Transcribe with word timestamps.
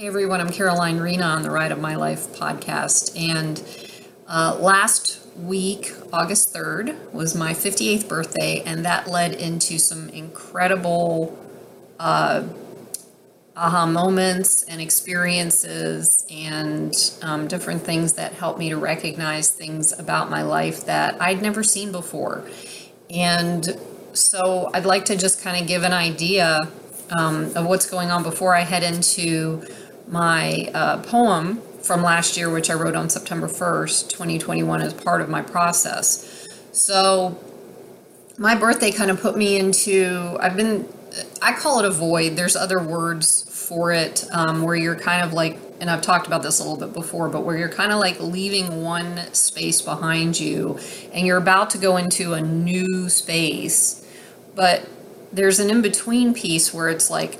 Hey 0.00 0.06
everyone, 0.06 0.40
I'm 0.40 0.48
Caroline 0.48 0.98
Rena 0.98 1.24
on 1.24 1.42
the 1.42 1.50
Ride 1.50 1.72
of 1.72 1.78
My 1.78 1.94
Life 1.94 2.28
podcast. 2.28 3.14
And 3.20 3.62
uh, 4.26 4.56
last 4.58 5.20
week, 5.36 5.92
August 6.10 6.54
3rd, 6.54 7.12
was 7.12 7.36
my 7.36 7.52
58th 7.52 8.08
birthday, 8.08 8.62
and 8.64 8.82
that 8.86 9.08
led 9.08 9.34
into 9.34 9.78
some 9.78 10.08
incredible 10.08 11.38
uh, 11.98 12.44
aha 13.54 13.84
moments 13.84 14.62
and 14.62 14.80
experiences 14.80 16.24
and 16.30 16.94
um, 17.20 17.46
different 17.46 17.82
things 17.82 18.14
that 18.14 18.32
helped 18.32 18.58
me 18.58 18.70
to 18.70 18.78
recognize 18.78 19.50
things 19.50 19.92
about 19.98 20.30
my 20.30 20.40
life 20.40 20.86
that 20.86 21.20
I'd 21.20 21.42
never 21.42 21.62
seen 21.62 21.92
before. 21.92 22.48
And 23.10 23.68
so 24.14 24.70
I'd 24.72 24.86
like 24.86 25.04
to 25.04 25.16
just 25.18 25.42
kind 25.42 25.60
of 25.60 25.68
give 25.68 25.82
an 25.82 25.92
idea 25.92 26.58
um, 27.18 27.54
of 27.54 27.66
what's 27.66 27.90
going 27.90 28.10
on 28.10 28.22
before 28.22 28.54
I 28.54 28.60
head 28.60 28.82
into 28.82 29.62
my 30.10 30.70
uh, 30.74 30.98
poem 31.02 31.60
from 31.82 32.02
last 32.02 32.36
year, 32.36 32.50
which 32.50 32.70
I 32.70 32.74
wrote 32.74 32.94
on 32.94 33.08
September 33.08 33.48
1st, 33.48 34.10
2021, 34.10 34.82
as 34.82 34.92
part 34.92 35.20
of 35.20 35.28
my 35.28 35.42
process. 35.42 36.48
So, 36.72 37.38
my 38.36 38.54
birthday 38.54 38.90
kind 38.90 39.10
of 39.10 39.20
put 39.20 39.36
me 39.36 39.58
into, 39.58 40.36
I've 40.40 40.56
been, 40.56 40.88
I 41.42 41.52
call 41.52 41.78
it 41.80 41.84
a 41.84 41.90
void. 41.90 42.36
There's 42.36 42.56
other 42.56 42.82
words 42.82 43.44
for 43.70 43.92
it 43.92 44.24
um, 44.32 44.62
where 44.62 44.74
you're 44.74 44.96
kind 44.96 45.22
of 45.22 45.32
like, 45.32 45.58
and 45.80 45.90
I've 45.90 46.02
talked 46.02 46.26
about 46.26 46.42
this 46.42 46.58
a 46.58 46.62
little 46.62 46.78
bit 46.78 46.94
before, 46.94 47.28
but 47.28 47.44
where 47.44 47.56
you're 47.56 47.68
kind 47.68 47.92
of 47.92 47.98
like 47.98 48.18
leaving 48.20 48.82
one 48.82 49.32
space 49.32 49.80
behind 49.80 50.38
you 50.38 50.78
and 51.12 51.26
you're 51.26 51.38
about 51.38 51.70
to 51.70 51.78
go 51.78 51.96
into 51.96 52.34
a 52.34 52.40
new 52.40 53.08
space. 53.08 54.06
But 54.54 54.88
there's 55.32 55.60
an 55.60 55.70
in 55.70 55.82
between 55.82 56.34
piece 56.34 56.74
where 56.74 56.88
it's 56.88 57.10
like, 57.10 57.38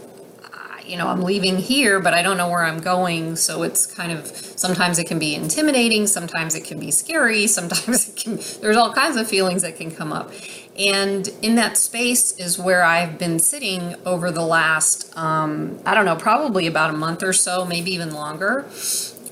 you 0.90 0.96
know, 0.96 1.06
I'm 1.06 1.22
leaving 1.22 1.56
here, 1.56 2.00
but 2.00 2.14
I 2.14 2.22
don't 2.22 2.36
know 2.36 2.48
where 2.48 2.64
I'm 2.64 2.80
going. 2.80 3.36
So 3.36 3.62
it's 3.62 3.86
kind 3.86 4.10
of 4.10 4.26
sometimes 4.26 4.98
it 4.98 5.06
can 5.06 5.20
be 5.20 5.36
intimidating, 5.36 6.06
sometimes 6.08 6.54
it 6.56 6.64
can 6.64 6.80
be 6.80 6.90
scary, 6.90 7.46
sometimes 7.58 8.08
it 8.08 8.16
can, 8.16 8.40
there's 8.60 8.76
all 8.76 8.92
kinds 8.92 9.16
of 9.16 9.28
feelings 9.28 9.62
that 9.62 9.76
can 9.76 9.90
come 9.90 10.12
up. 10.12 10.32
And 10.76 11.28
in 11.42 11.54
that 11.56 11.76
space 11.76 12.36
is 12.38 12.58
where 12.58 12.82
I've 12.82 13.18
been 13.18 13.38
sitting 13.38 13.94
over 14.04 14.30
the 14.30 14.42
last, 14.42 15.16
um, 15.16 15.78
I 15.84 15.94
don't 15.94 16.06
know, 16.06 16.16
probably 16.16 16.66
about 16.66 16.90
a 16.90 16.96
month 16.96 17.22
or 17.22 17.32
so, 17.32 17.64
maybe 17.64 17.92
even 17.92 18.12
longer. 18.12 18.66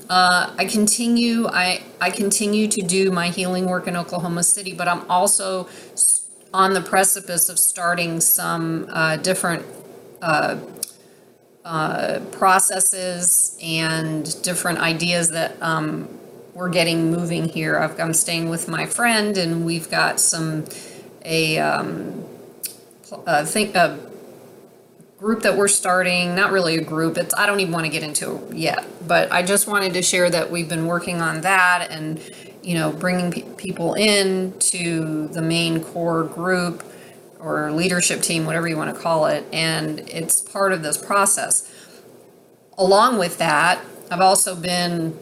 Uh, 0.09 0.53
I 0.57 0.65
continue, 0.65 1.47
I, 1.47 1.83
I 1.99 2.09
continue 2.09 2.67
to 2.67 2.81
do 2.81 3.11
my 3.11 3.29
healing 3.29 3.65
work 3.65 3.87
in 3.87 3.95
Oklahoma 3.95 4.43
City, 4.43 4.73
but 4.73 4.87
I'm 4.87 5.09
also 5.09 5.67
on 6.53 6.73
the 6.73 6.81
precipice 6.81 7.49
of 7.49 7.59
starting 7.59 8.19
some 8.21 8.87
uh, 8.91 9.17
different 9.17 9.65
uh, 10.21 10.57
uh, 11.69 12.19
processes 12.31 13.55
and 13.61 14.41
different 14.41 14.79
ideas 14.79 15.29
that 15.29 15.55
um, 15.61 16.09
we're 16.55 16.69
getting 16.69 17.11
moving 17.11 17.47
here. 17.47 17.77
I've, 17.77 17.99
I'm 18.01 18.15
staying 18.15 18.49
with 18.49 18.67
my 18.67 18.87
friend, 18.87 19.37
and 19.37 19.63
we've 19.65 19.89
got 19.91 20.19
some 20.19 20.65
a 21.25 21.59
um, 21.59 22.25
I 23.27 23.45
think 23.45 23.75
a 23.75 23.99
group 25.19 25.43
that 25.43 25.57
we're 25.57 25.67
starting. 25.69 26.35
Not 26.35 26.51
really 26.51 26.77
a 26.77 26.83
group. 26.83 27.17
It's 27.17 27.35
I 27.37 27.45
don't 27.45 27.59
even 27.59 27.73
want 27.73 27.85
to 27.85 27.91
get 27.91 28.03
into 28.03 28.37
it 28.37 28.55
yet, 28.55 28.85
but 29.07 29.31
I 29.31 29.43
just 29.43 29.67
wanted 29.67 29.93
to 29.93 30.01
share 30.01 30.29
that 30.31 30.51
we've 30.51 30.69
been 30.69 30.87
working 30.87 31.21
on 31.21 31.41
that 31.41 31.89
and 31.91 32.19
you 32.63 32.75
know 32.75 32.91
bringing 32.91 33.31
pe- 33.31 33.55
people 33.57 33.93
in 33.95 34.57
to 34.59 35.27
the 35.29 35.43
main 35.43 35.83
core 35.83 36.23
group 36.25 36.83
or 37.39 37.71
leadership 37.71 38.21
team, 38.21 38.45
whatever 38.45 38.67
you 38.67 38.77
want 38.77 38.93
to 38.93 39.01
call 39.01 39.25
it, 39.25 39.45
and 39.53 39.99
it's 40.01 40.41
part 40.41 40.73
of 40.73 40.83
this 40.83 40.97
process. 40.97 41.69
Along 42.77 43.17
with 43.17 43.37
that, 43.37 43.83
I've 44.11 44.21
also 44.21 44.55
been 44.55 45.17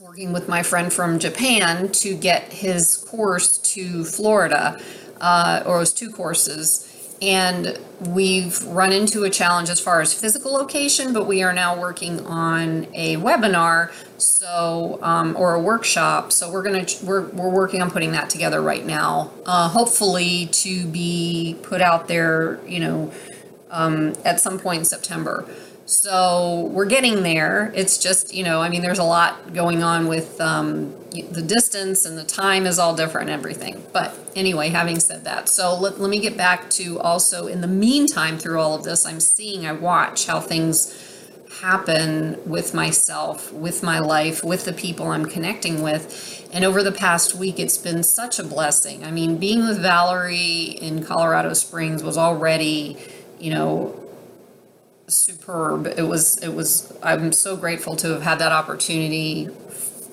working 0.00 0.32
with 0.32 0.48
my 0.48 0.62
friend 0.62 0.92
from 0.92 1.18
Japan 1.18 1.90
to 1.90 2.14
get 2.16 2.52
his 2.52 2.96
course 2.96 3.58
to 3.58 4.04
Florida, 4.04 4.80
uh, 5.20 5.62
or 5.66 5.76
it 5.76 5.80
was 5.80 5.92
two 5.92 6.10
courses. 6.10 6.93
And 7.24 7.78
we've 8.00 8.62
run 8.64 8.92
into 8.92 9.24
a 9.24 9.30
challenge 9.30 9.70
as 9.70 9.80
far 9.80 10.02
as 10.02 10.12
physical 10.12 10.52
location, 10.52 11.14
but 11.14 11.26
we 11.26 11.42
are 11.42 11.54
now 11.54 11.80
working 11.80 12.20
on 12.26 12.86
a 12.92 13.16
webinar, 13.16 13.92
so 14.18 14.98
um, 15.02 15.34
or 15.36 15.54
a 15.54 15.60
workshop. 15.60 16.32
So 16.32 16.50
we're 16.50 16.62
gonna 16.62 16.84
we're 17.02 17.26
we're 17.28 17.48
working 17.48 17.80
on 17.80 17.90
putting 17.90 18.12
that 18.12 18.28
together 18.28 18.60
right 18.60 18.84
now. 18.84 19.32
Uh, 19.46 19.70
hopefully 19.70 20.46
to 20.52 20.86
be 20.86 21.56
put 21.62 21.80
out 21.80 22.08
there, 22.08 22.60
you 22.66 22.80
know, 22.80 23.12
um, 23.70 24.14
at 24.24 24.38
some 24.38 24.58
point 24.58 24.80
in 24.80 24.84
September. 24.84 25.46
So 25.86 26.70
we're 26.72 26.86
getting 26.86 27.22
there. 27.22 27.70
It's 27.74 27.98
just, 27.98 28.32
you 28.32 28.42
know, 28.42 28.62
I 28.62 28.70
mean, 28.70 28.80
there's 28.80 28.98
a 28.98 29.04
lot 29.04 29.52
going 29.52 29.82
on 29.82 30.08
with 30.08 30.40
um, 30.40 30.94
the 31.10 31.42
distance 31.42 32.06
and 32.06 32.16
the 32.16 32.24
time 32.24 32.66
is 32.66 32.78
all 32.78 32.96
different 32.96 33.28
and 33.28 33.38
everything. 33.38 33.84
But 33.92 34.16
anyway, 34.34 34.70
having 34.70 34.98
said 34.98 35.24
that, 35.24 35.48
so 35.48 35.78
let, 35.78 36.00
let 36.00 36.08
me 36.08 36.20
get 36.20 36.38
back 36.38 36.70
to 36.70 36.98
also 37.00 37.48
in 37.48 37.60
the 37.60 37.68
meantime, 37.68 38.38
through 38.38 38.60
all 38.60 38.74
of 38.74 38.84
this, 38.84 39.04
I'm 39.04 39.20
seeing, 39.20 39.66
I 39.66 39.72
watch 39.72 40.26
how 40.26 40.40
things 40.40 40.98
happen 41.60 42.38
with 42.46 42.74
myself, 42.74 43.52
with 43.52 43.82
my 43.82 43.98
life, 43.98 44.42
with 44.42 44.64
the 44.64 44.72
people 44.72 45.08
I'm 45.08 45.26
connecting 45.26 45.82
with. 45.82 46.48
And 46.52 46.64
over 46.64 46.82
the 46.82 46.92
past 46.92 47.34
week, 47.34 47.58
it's 47.58 47.78
been 47.78 48.02
such 48.02 48.38
a 48.38 48.44
blessing. 48.44 49.04
I 49.04 49.10
mean, 49.10 49.36
being 49.36 49.66
with 49.66 49.80
Valerie 49.80 50.78
in 50.80 51.04
Colorado 51.04 51.52
Springs 51.52 52.02
was 52.02 52.16
already, 52.16 52.96
you 53.38 53.50
know, 53.50 54.00
superb. 55.08 55.86
It 55.86 56.02
was 56.04 56.38
it 56.42 56.50
was 56.54 56.92
I'm 57.02 57.32
so 57.32 57.56
grateful 57.56 57.96
to 57.96 58.08
have 58.10 58.22
had 58.22 58.38
that 58.40 58.52
opportunity 58.52 59.48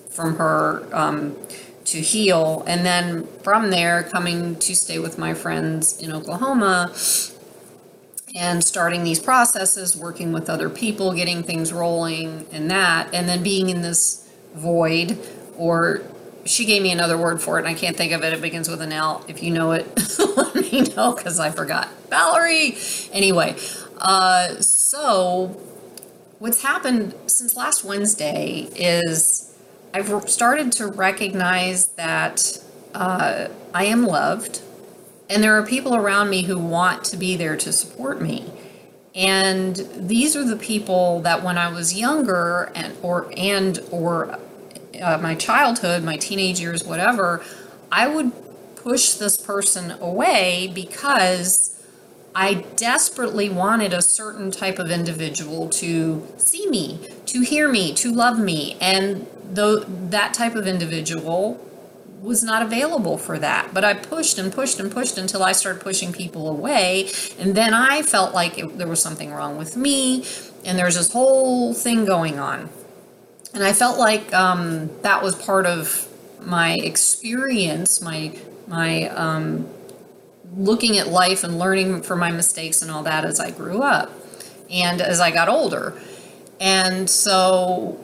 from 0.10 0.38
her 0.38 0.88
um, 0.94 1.36
to 1.86 2.00
heal, 2.02 2.64
and 2.68 2.86
then 2.86 3.28
from 3.44 3.72
there 3.72 4.04
coming 4.04 4.58
to 4.58 4.76
stay 4.76 5.00
with 5.00 5.18
my 5.18 5.34
friends 5.34 6.02
in 6.02 6.12
Oklahoma 6.12 6.94
and 8.36 8.64
starting 8.64 9.04
these 9.04 9.20
processes, 9.20 9.98
working 9.98 10.32
with 10.34 10.50
other 10.50 10.70
people, 10.70 11.14
getting 11.14 11.44
things 11.44 11.74
rolling, 11.74 12.46
and 12.52 12.72
that, 12.72 13.14
and 13.14 13.30
then 13.30 13.44
being 13.44 13.70
in 13.70 13.82
this 13.82 14.30
void 14.56 15.18
or 15.58 16.04
she 16.46 16.66
gave 16.66 16.82
me 16.82 16.92
another 16.92 17.18
word 17.18 17.42
for 17.42 17.58
it 17.58 17.62
and 17.62 17.70
I 17.70 17.74
can't 17.74 17.96
think 17.98 18.14
of 18.14 18.24
it. 18.24 18.34
It 18.34 18.42
begins 18.42 18.70
with 18.70 18.82
an 18.82 18.92
L. 18.92 19.24
If 19.28 19.44
you 19.44 19.52
know 19.52 19.72
it, 19.74 19.88
let 20.38 20.56
me 20.56 20.82
know 20.96 21.14
because 21.16 21.40
I 21.40 21.52
forgot. 21.52 21.90
Valerie. 22.10 22.78
Anyway, 23.14 23.56
uh, 24.02 24.60
so, 24.62 25.48
what's 26.40 26.64
happened 26.64 27.14
since 27.28 27.56
last 27.56 27.84
Wednesday 27.84 28.68
is 28.76 29.56
I've 29.94 30.28
started 30.28 30.72
to 30.74 30.88
recognize 30.88 31.88
that 31.90 32.58
uh, 32.96 33.50
I 33.76 33.86
am 33.86 34.06
loved, 34.06 34.62
and 35.30 35.44
there 35.44 35.56
are 35.56 35.66
people 35.66 35.96
around 35.96 36.32
me 36.32 36.42
who 36.44 36.58
want 36.58 37.04
to 37.06 37.18
be 37.18 37.36
there 37.36 37.56
to 37.58 37.72
support 37.72 38.20
me. 38.20 38.52
And 39.14 39.76
these 39.96 40.36
are 40.36 40.46
the 40.46 40.56
people 40.56 41.20
that 41.22 41.44
when 41.44 41.60
I 41.60 41.72
was 41.72 41.94
younger 41.94 42.72
and 42.74 42.96
or 43.04 43.32
and 43.38 43.80
or 43.92 44.40
uh, 45.00 45.20
my 45.20 45.36
childhood, 45.36 46.04
my 46.04 46.18
teenage 46.18 46.60
years, 46.60 46.84
whatever, 46.84 47.44
I 47.92 48.08
would 48.08 48.32
push 48.76 49.14
this 49.14 49.38
person 49.38 49.92
away 49.92 50.72
because 50.74 51.78
I 52.34 52.66
desperately 52.76 53.50
wanted 53.50 53.94
a 53.94 54.02
certain 54.02 54.52
type 54.52 54.80
of 54.80 54.90
individual 54.90 55.70
to 55.70 56.26
see 56.38 56.68
me, 56.68 57.00
to 57.26 57.42
hear 57.42 57.70
me, 57.70 57.94
to 57.96 58.12
love 58.12 58.40
me. 58.40 58.78
And 58.80 59.28
though 59.44 59.80
that 59.80 60.34
type 60.34 60.56
of 60.56 60.66
individual 60.66 61.60
was 62.22 62.44
not 62.44 62.62
available 62.62 63.18
for 63.18 63.40
that. 63.40 63.74
But 63.74 63.84
I 63.84 63.96
pushed 63.96 64.38
and 64.38 64.54
pushed 64.54 64.80
and 64.80 64.92
pushed 64.92 65.18
until 65.18 65.44
I 65.44 65.52
started 65.52 65.82
pushing 65.82 66.14
people 66.14 66.48
away. 66.48 67.10
And 67.40 67.56
then 67.56 67.74
I 67.74 68.04
felt 68.04 68.34
like 68.34 68.58
it, 68.58 68.78
there 68.78 68.88
was 68.88 69.02
something 69.02 69.32
wrong 69.32 69.58
with 69.58 69.76
me. 69.76 70.26
And 70.64 70.78
there's 70.78 70.96
this 70.96 71.12
whole 71.12 71.74
thing 71.74 72.06
going 72.06 72.40
on. 72.40 72.70
And 73.54 73.64
I 73.64 73.74
felt 73.74 74.00
like 74.00 74.34
um, 74.34 74.90
that 75.02 75.22
was 75.22 75.36
part 75.36 75.66
of 75.66 76.08
my 76.42 76.76
experience, 76.76 78.02
my, 78.02 78.38
my, 78.68 79.10
um, 79.10 79.68
looking 80.56 80.98
at 80.98 81.08
life 81.08 81.44
and 81.44 81.58
learning 81.58 82.02
from 82.02 82.20
my 82.20 82.32
mistakes 82.32 82.82
and 82.82 82.92
all 82.92 83.04
that 83.04 83.26
as 83.26 83.40
I 83.40 83.52
grew 83.52 83.82
up 83.82 84.12
and 84.70 85.02
as 85.02 85.20
I 85.20 85.32
got 85.32 85.50
older. 85.50 86.00
And 86.60 87.10
so 87.10 88.00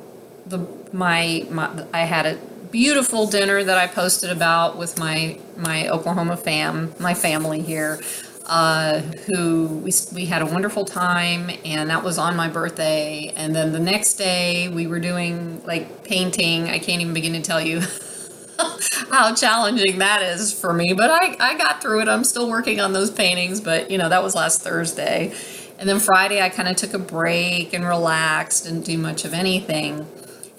the 0.46 0.66
my, 0.94 1.46
my 1.50 1.86
I 1.94 2.02
had 2.02 2.26
a 2.26 2.38
beautiful 2.72 3.28
dinner 3.28 3.64
that 3.64 3.78
I 3.78 3.88
posted 3.88 4.30
about 4.30 4.78
with 4.78 4.98
my 4.98 5.40
my 5.56 5.88
Oklahoma 5.90 6.38
fam, 6.38 6.94
my 7.00 7.14
family 7.14 7.62
here. 7.62 8.02
Uh, 8.50 9.02
who 9.02 9.68
we, 9.84 9.92
we 10.14 10.26
had 10.26 10.42
a 10.42 10.46
wonderful 10.46 10.86
time 10.86 11.52
and 11.66 11.90
that 11.90 12.02
was 12.02 12.18
on 12.18 12.34
my 12.38 12.48
birthday 12.48 13.34
and 13.36 13.54
then 13.54 13.74
the 13.74 13.80
next 13.80 14.14
day 14.14 14.70
we 14.70 14.88
were 14.88 15.02
doing 15.02 15.62
like 15.66 16.06
painting 16.06 16.70
i 16.70 16.80
can't 16.80 17.02
even 17.02 17.14
begin 17.14 17.34
to 17.34 17.42
tell 17.42 17.60
you 17.60 17.82
how 19.12 19.34
challenging 19.34 20.00
that 20.00 20.22
is 20.22 20.54
for 20.54 20.74
me. 20.74 20.94
But 20.94 21.10
I, 21.12 21.36
I 21.40 21.58
got 21.58 21.82
through 21.82 22.02
it. 22.02 22.08
I'm 22.08 22.24
still 22.24 22.50
working 22.50 22.80
on 22.80 22.94
those 22.94 23.12
paintings, 23.12 23.62
but 23.62 23.92
you 23.92 23.98
know, 23.98 24.10
that 24.10 24.24
was 24.24 24.36
last 24.36 24.62
Thursday. 24.62 25.34
And 25.80 25.88
then 25.88 26.00
Friday, 26.00 26.42
I 26.42 26.50
kind 26.50 26.68
of 26.68 26.76
took 26.76 26.94
a 26.94 27.00
break 27.00 27.74
and 27.74 27.86
relaxed, 27.86 28.64
didn't 28.64 28.86
do 28.86 28.98
much 28.98 29.26
of 29.26 29.34
anything. 29.34 30.08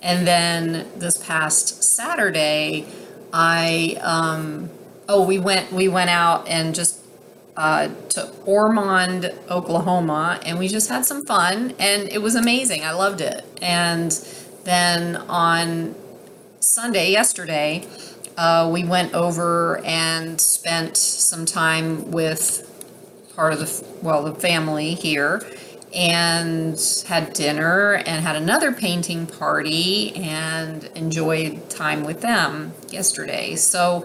And 0.00 0.26
then 0.26 0.86
this 0.96 1.16
past 1.18 1.82
Saturday, 1.82 2.86
I 3.32 3.98
um, 4.00 4.70
oh 5.08 5.24
we 5.24 5.38
went 5.38 5.72
we 5.72 5.88
went 5.88 6.10
out 6.10 6.46
and 6.48 6.74
just 6.74 7.00
uh, 7.56 7.88
to 8.10 8.32
Ormond, 8.46 9.34
Oklahoma, 9.50 10.38
and 10.46 10.60
we 10.60 10.68
just 10.68 10.88
had 10.88 11.04
some 11.04 11.26
fun, 11.26 11.74
and 11.80 12.08
it 12.08 12.22
was 12.22 12.36
amazing. 12.36 12.84
I 12.84 12.92
loved 12.92 13.20
it. 13.20 13.44
And 13.60 14.12
then 14.62 15.16
on 15.16 15.96
Sunday, 16.60 17.12
yesterday, 17.12 17.86
uh, 18.36 18.68
we 18.72 18.84
went 18.84 19.14
over 19.14 19.78
and 19.84 20.40
spent 20.40 20.96
some 20.96 21.44
time 21.46 22.10
with 22.10 22.64
part 23.36 23.52
of 23.52 23.60
the 23.60 23.86
well 24.02 24.24
the 24.24 24.34
family 24.34 24.94
here 24.94 25.40
and 25.94 26.78
had 27.06 27.32
dinner 27.32 27.94
and 27.94 28.24
had 28.24 28.36
another 28.36 28.72
painting 28.72 29.26
party 29.26 30.14
and 30.16 30.84
enjoyed 30.94 31.70
time 31.70 32.04
with 32.04 32.20
them 32.20 32.72
yesterday. 32.88 33.54
So 33.54 34.04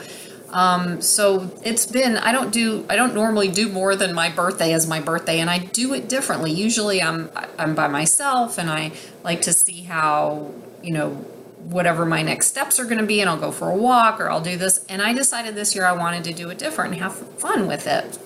um, 0.49 1.01
so 1.01 1.51
it's 1.63 1.87
been 1.87 2.17
i 2.17 2.31
don't 2.31 2.53
do 2.53 2.85
i 2.87 2.95
don't 2.95 3.15
normally 3.15 3.47
do 3.47 3.69
more 3.69 3.95
than 3.95 4.13
my 4.13 4.29
birthday 4.29 4.71
as 4.73 4.87
my 4.87 4.99
birthday 5.01 5.39
and 5.39 5.49
i 5.49 5.57
do 5.57 5.95
it 5.95 6.07
differently. 6.07 6.51
Usually 6.51 7.01
i'm 7.01 7.31
i'm 7.57 7.73
by 7.73 7.87
myself 7.87 8.59
and 8.59 8.69
i 8.69 8.91
like 9.23 9.41
to 9.41 9.53
see 9.53 9.81
how 9.81 10.53
you 10.83 10.93
know 10.93 11.25
whatever 11.63 12.05
my 12.05 12.21
next 12.21 12.47
steps 12.47 12.79
are 12.79 12.85
going 12.85 12.97
to 12.97 13.05
be 13.05 13.21
and 13.21 13.29
i'll 13.29 13.37
go 13.37 13.51
for 13.51 13.69
a 13.69 13.75
walk 13.75 14.19
or 14.19 14.29
i'll 14.29 14.41
do 14.41 14.57
this 14.57 14.85
and 14.89 15.01
i 15.01 15.13
decided 15.13 15.55
this 15.55 15.73
year 15.75 15.85
i 15.85 15.91
wanted 15.91 16.23
to 16.23 16.33
do 16.33 16.49
it 16.49 16.57
different 16.57 16.93
and 16.93 17.01
have 17.01 17.15
fun 17.39 17.67
with 17.67 17.87
it 17.87 18.17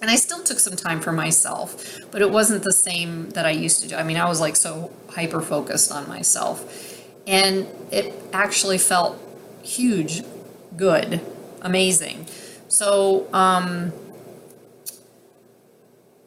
and 0.00 0.10
I 0.10 0.16
still 0.16 0.42
took 0.42 0.58
some 0.58 0.76
time 0.76 1.00
for 1.00 1.12
myself, 1.12 1.98
but 2.10 2.20
it 2.20 2.30
wasn't 2.30 2.62
the 2.62 2.72
same 2.72 3.30
that 3.30 3.46
I 3.46 3.50
used 3.50 3.82
to 3.82 3.88
do. 3.88 3.96
I 3.96 4.02
mean, 4.02 4.16
I 4.16 4.28
was 4.28 4.40
like 4.40 4.56
so 4.56 4.90
hyper 5.08 5.40
focused 5.40 5.90
on 5.90 6.08
myself, 6.08 7.02
and 7.26 7.66
it 7.90 8.14
actually 8.32 8.78
felt 8.78 9.18
huge, 9.62 10.22
good, 10.76 11.20
amazing. 11.62 12.26
So, 12.68 13.26
um, 13.32 13.92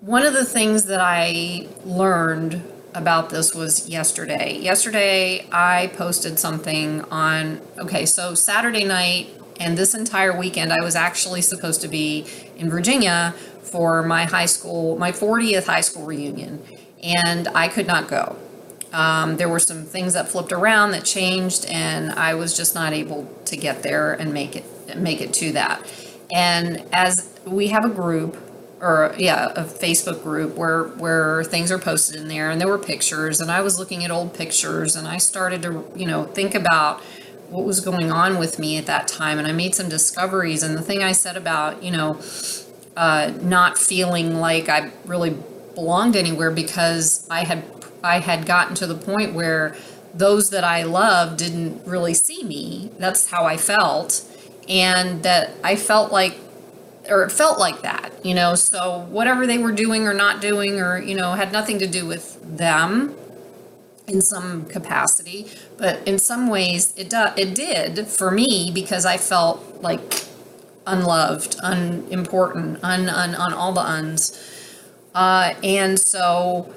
one 0.01 0.25
of 0.25 0.33
the 0.33 0.45
things 0.45 0.85
that 0.85 0.99
I 1.01 1.67
learned 1.85 2.63
about 2.93 3.29
this 3.29 3.53
was 3.53 3.87
yesterday. 3.87 4.57
Yesterday, 4.57 5.47
I 5.51 5.87
posted 5.95 6.39
something 6.39 7.01
on, 7.11 7.61
okay, 7.77 8.05
so 8.05 8.33
Saturday 8.35 8.83
night 8.83 9.29
and 9.59 9.77
this 9.77 9.93
entire 9.93 10.37
weekend, 10.37 10.71
I 10.71 10.81
was 10.81 10.95
actually 10.95 11.41
supposed 11.41 11.81
to 11.81 11.87
be 11.87 12.25
in 12.55 12.69
Virginia 12.69 13.33
for 13.61 14.01
my 14.03 14.25
high 14.25 14.45
school, 14.45 14.97
my 14.97 15.11
40th 15.11 15.65
high 15.65 15.81
school 15.81 16.05
reunion, 16.05 16.63
and 17.03 17.47
I 17.49 17.67
could 17.67 17.85
not 17.85 18.07
go. 18.07 18.37
Um, 18.91 19.37
there 19.37 19.49
were 19.49 19.59
some 19.59 19.83
things 19.83 20.13
that 20.13 20.29
flipped 20.29 20.51
around 20.51 20.91
that 20.91 21.03
changed, 21.03 21.65
and 21.65 22.11
I 22.11 22.33
was 22.33 22.55
just 22.55 22.73
not 22.73 22.93
able 22.93 23.29
to 23.45 23.55
get 23.55 23.83
there 23.83 24.13
and 24.13 24.33
make 24.33 24.55
it 24.55 24.65
make 24.97 25.21
it 25.21 25.33
to 25.33 25.51
that. 25.51 25.85
And 26.33 26.83
as 26.91 27.39
we 27.45 27.67
have 27.67 27.85
a 27.85 27.89
group, 27.89 28.35
or 28.81 29.13
yeah, 29.17 29.51
a 29.55 29.63
Facebook 29.63 30.23
group 30.23 30.55
where 30.55 30.85
where 30.85 31.43
things 31.43 31.71
are 31.71 31.79
posted 31.79 32.15
in 32.15 32.27
there, 32.27 32.49
and 32.49 32.59
there 32.59 32.67
were 32.67 32.77
pictures, 32.77 33.41
and 33.41 33.51
I 33.51 33.61
was 33.61 33.77
looking 33.77 34.03
at 34.03 34.11
old 34.11 34.33
pictures, 34.33 34.95
and 34.95 35.07
I 35.07 35.17
started 35.17 35.61
to 35.63 35.85
you 35.95 36.05
know 36.05 36.25
think 36.25 36.55
about 36.55 37.01
what 37.49 37.65
was 37.65 37.79
going 37.79 38.11
on 38.11 38.37
with 38.37 38.59
me 38.59 38.77
at 38.77 38.85
that 38.85 39.07
time, 39.07 39.37
and 39.37 39.47
I 39.47 39.51
made 39.51 39.75
some 39.75 39.89
discoveries. 39.89 40.63
And 40.63 40.77
the 40.77 40.81
thing 40.81 41.03
I 41.03 41.11
said 41.11 41.35
about 41.35 41.83
you 41.83 41.91
know 41.91 42.21
uh, 42.95 43.33
not 43.41 43.77
feeling 43.77 44.35
like 44.35 44.69
I 44.69 44.91
really 45.05 45.37
belonged 45.75 46.15
anywhere 46.15 46.51
because 46.51 47.27
I 47.29 47.43
had 47.45 47.63
I 48.03 48.19
had 48.19 48.45
gotten 48.45 48.75
to 48.75 48.87
the 48.87 48.95
point 48.95 49.33
where 49.33 49.75
those 50.13 50.49
that 50.51 50.63
I 50.63 50.83
loved 50.83 51.37
didn't 51.37 51.85
really 51.85 52.13
see 52.13 52.43
me. 52.43 52.91
That's 52.97 53.29
how 53.29 53.45
I 53.45 53.57
felt, 53.57 54.23
and 54.67 55.23
that 55.23 55.51
I 55.63 55.75
felt 55.75 56.11
like 56.11 56.37
or 57.09 57.23
it 57.23 57.31
felt 57.31 57.59
like 57.59 57.81
that, 57.81 58.13
you 58.23 58.33
know. 58.33 58.55
So 58.55 59.07
whatever 59.09 59.47
they 59.47 59.57
were 59.57 59.71
doing 59.71 60.07
or 60.07 60.13
not 60.13 60.41
doing, 60.41 60.79
or 60.79 60.99
you 60.99 61.15
know, 61.15 61.33
had 61.33 61.51
nothing 61.51 61.79
to 61.79 61.87
do 61.87 62.05
with 62.05 62.39
them 62.57 63.15
in 64.07 64.21
some 64.21 64.65
capacity, 64.65 65.47
but 65.77 66.05
in 66.07 66.17
some 66.17 66.47
ways 66.47 66.93
it 66.97 67.09
do, 67.09 67.27
it 67.37 67.53
did 67.53 68.07
for 68.07 68.31
me 68.31 68.71
because 68.73 69.05
I 69.05 69.17
felt 69.17 69.81
like 69.81 70.25
unloved, 70.87 71.55
unimportant, 71.61 72.79
un, 72.83 73.07
un, 73.07 73.35
on 73.35 73.53
all 73.53 73.71
the 73.71 73.81
uns. 73.81 74.37
Uh, 75.13 75.53
and 75.63 75.99
so 75.99 76.73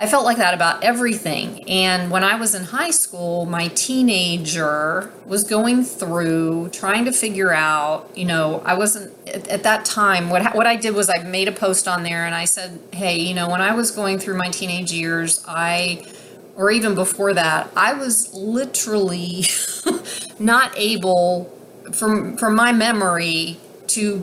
I 0.00 0.06
felt 0.06 0.24
like 0.24 0.36
that 0.36 0.54
about 0.54 0.84
everything. 0.84 1.68
And 1.68 2.08
when 2.08 2.22
I 2.22 2.36
was 2.36 2.54
in 2.54 2.62
high 2.62 2.92
school, 2.92 3.46
my 3.46 3.66
teenager 3.68 5.10
was 5.26 5.42
going 5.42 5.82
through 5.82 6.68
trying 6.68 7.04
to 7.06 7.12
figure 7.12 7.52
out, 7.52 8.08
you 8.16 8.24
know, 8.24 8.62
I 8.64 8.74
wasn't 8.74 9.12
at, 9.26 9.48
at, 9.48 9.62
that 9.64 9.84
time. 9.84 10.30
What 10.30 10.54
what 10.54 10.68
I 10.68 10.76
did 10.76 10.94
was 10.94 11.10
I 11.10 11.24
made 11.24 11.48
a 11.48 11.52
post 11.52 11.88
on 11.88 12.04
there 12.04 12.24
and 12.26 12.34
I 12.34 12.44
said, 12.44 12.78
"Hey, 12.92 13.18
you 13.18 13.34
know, 13.34 13.48
when 13.50 13.60
I 13.60 13.74
was 13.74 13.90
going 13.90 14.20
through 14.20 14.36
my 14.36 14.50
teenage 14.50 14.92
years, 14.92 15.44
I 15.48 16.06
or 16.54 16.70
even 16.70 16.94
before 16.94 17.34
that, 17.34 17.68
I 17.76 17.94
was 17.94 18.32
literally 18.32 19.46
not 20.38 20.72
able 20.76 21.52
from 21.92 22.36
from 22.36 22.54
my 22.54 22.70
memory 22.70 23.58
to 23.88 24.22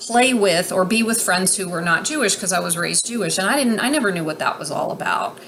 play 0.00 0.32
with 0.34 0.72
or 0.72 0.84
be 0.84 1.02
with 1.02 1.20
friends 1.20 1.56
who 1.56 1.68
were 1.68 1.82
not 1.82 2.04
Jewish 2.04 2.34
because 2.34 2.52
I 2.52 2.60
was 2.60 2.76
raised 2.76 3.06
Jewish 3.06 3.38
and 3.38 3.48
I 3.48 3.56
didn't 3.56 3.80
I 3.80 3.90
never 3.90 4.10
knew 4.10 4.24
what 4.24 4.38
that 4.38 4.58
was 4.58 4.70
all 4.70 4.90
about. 4.90 5.38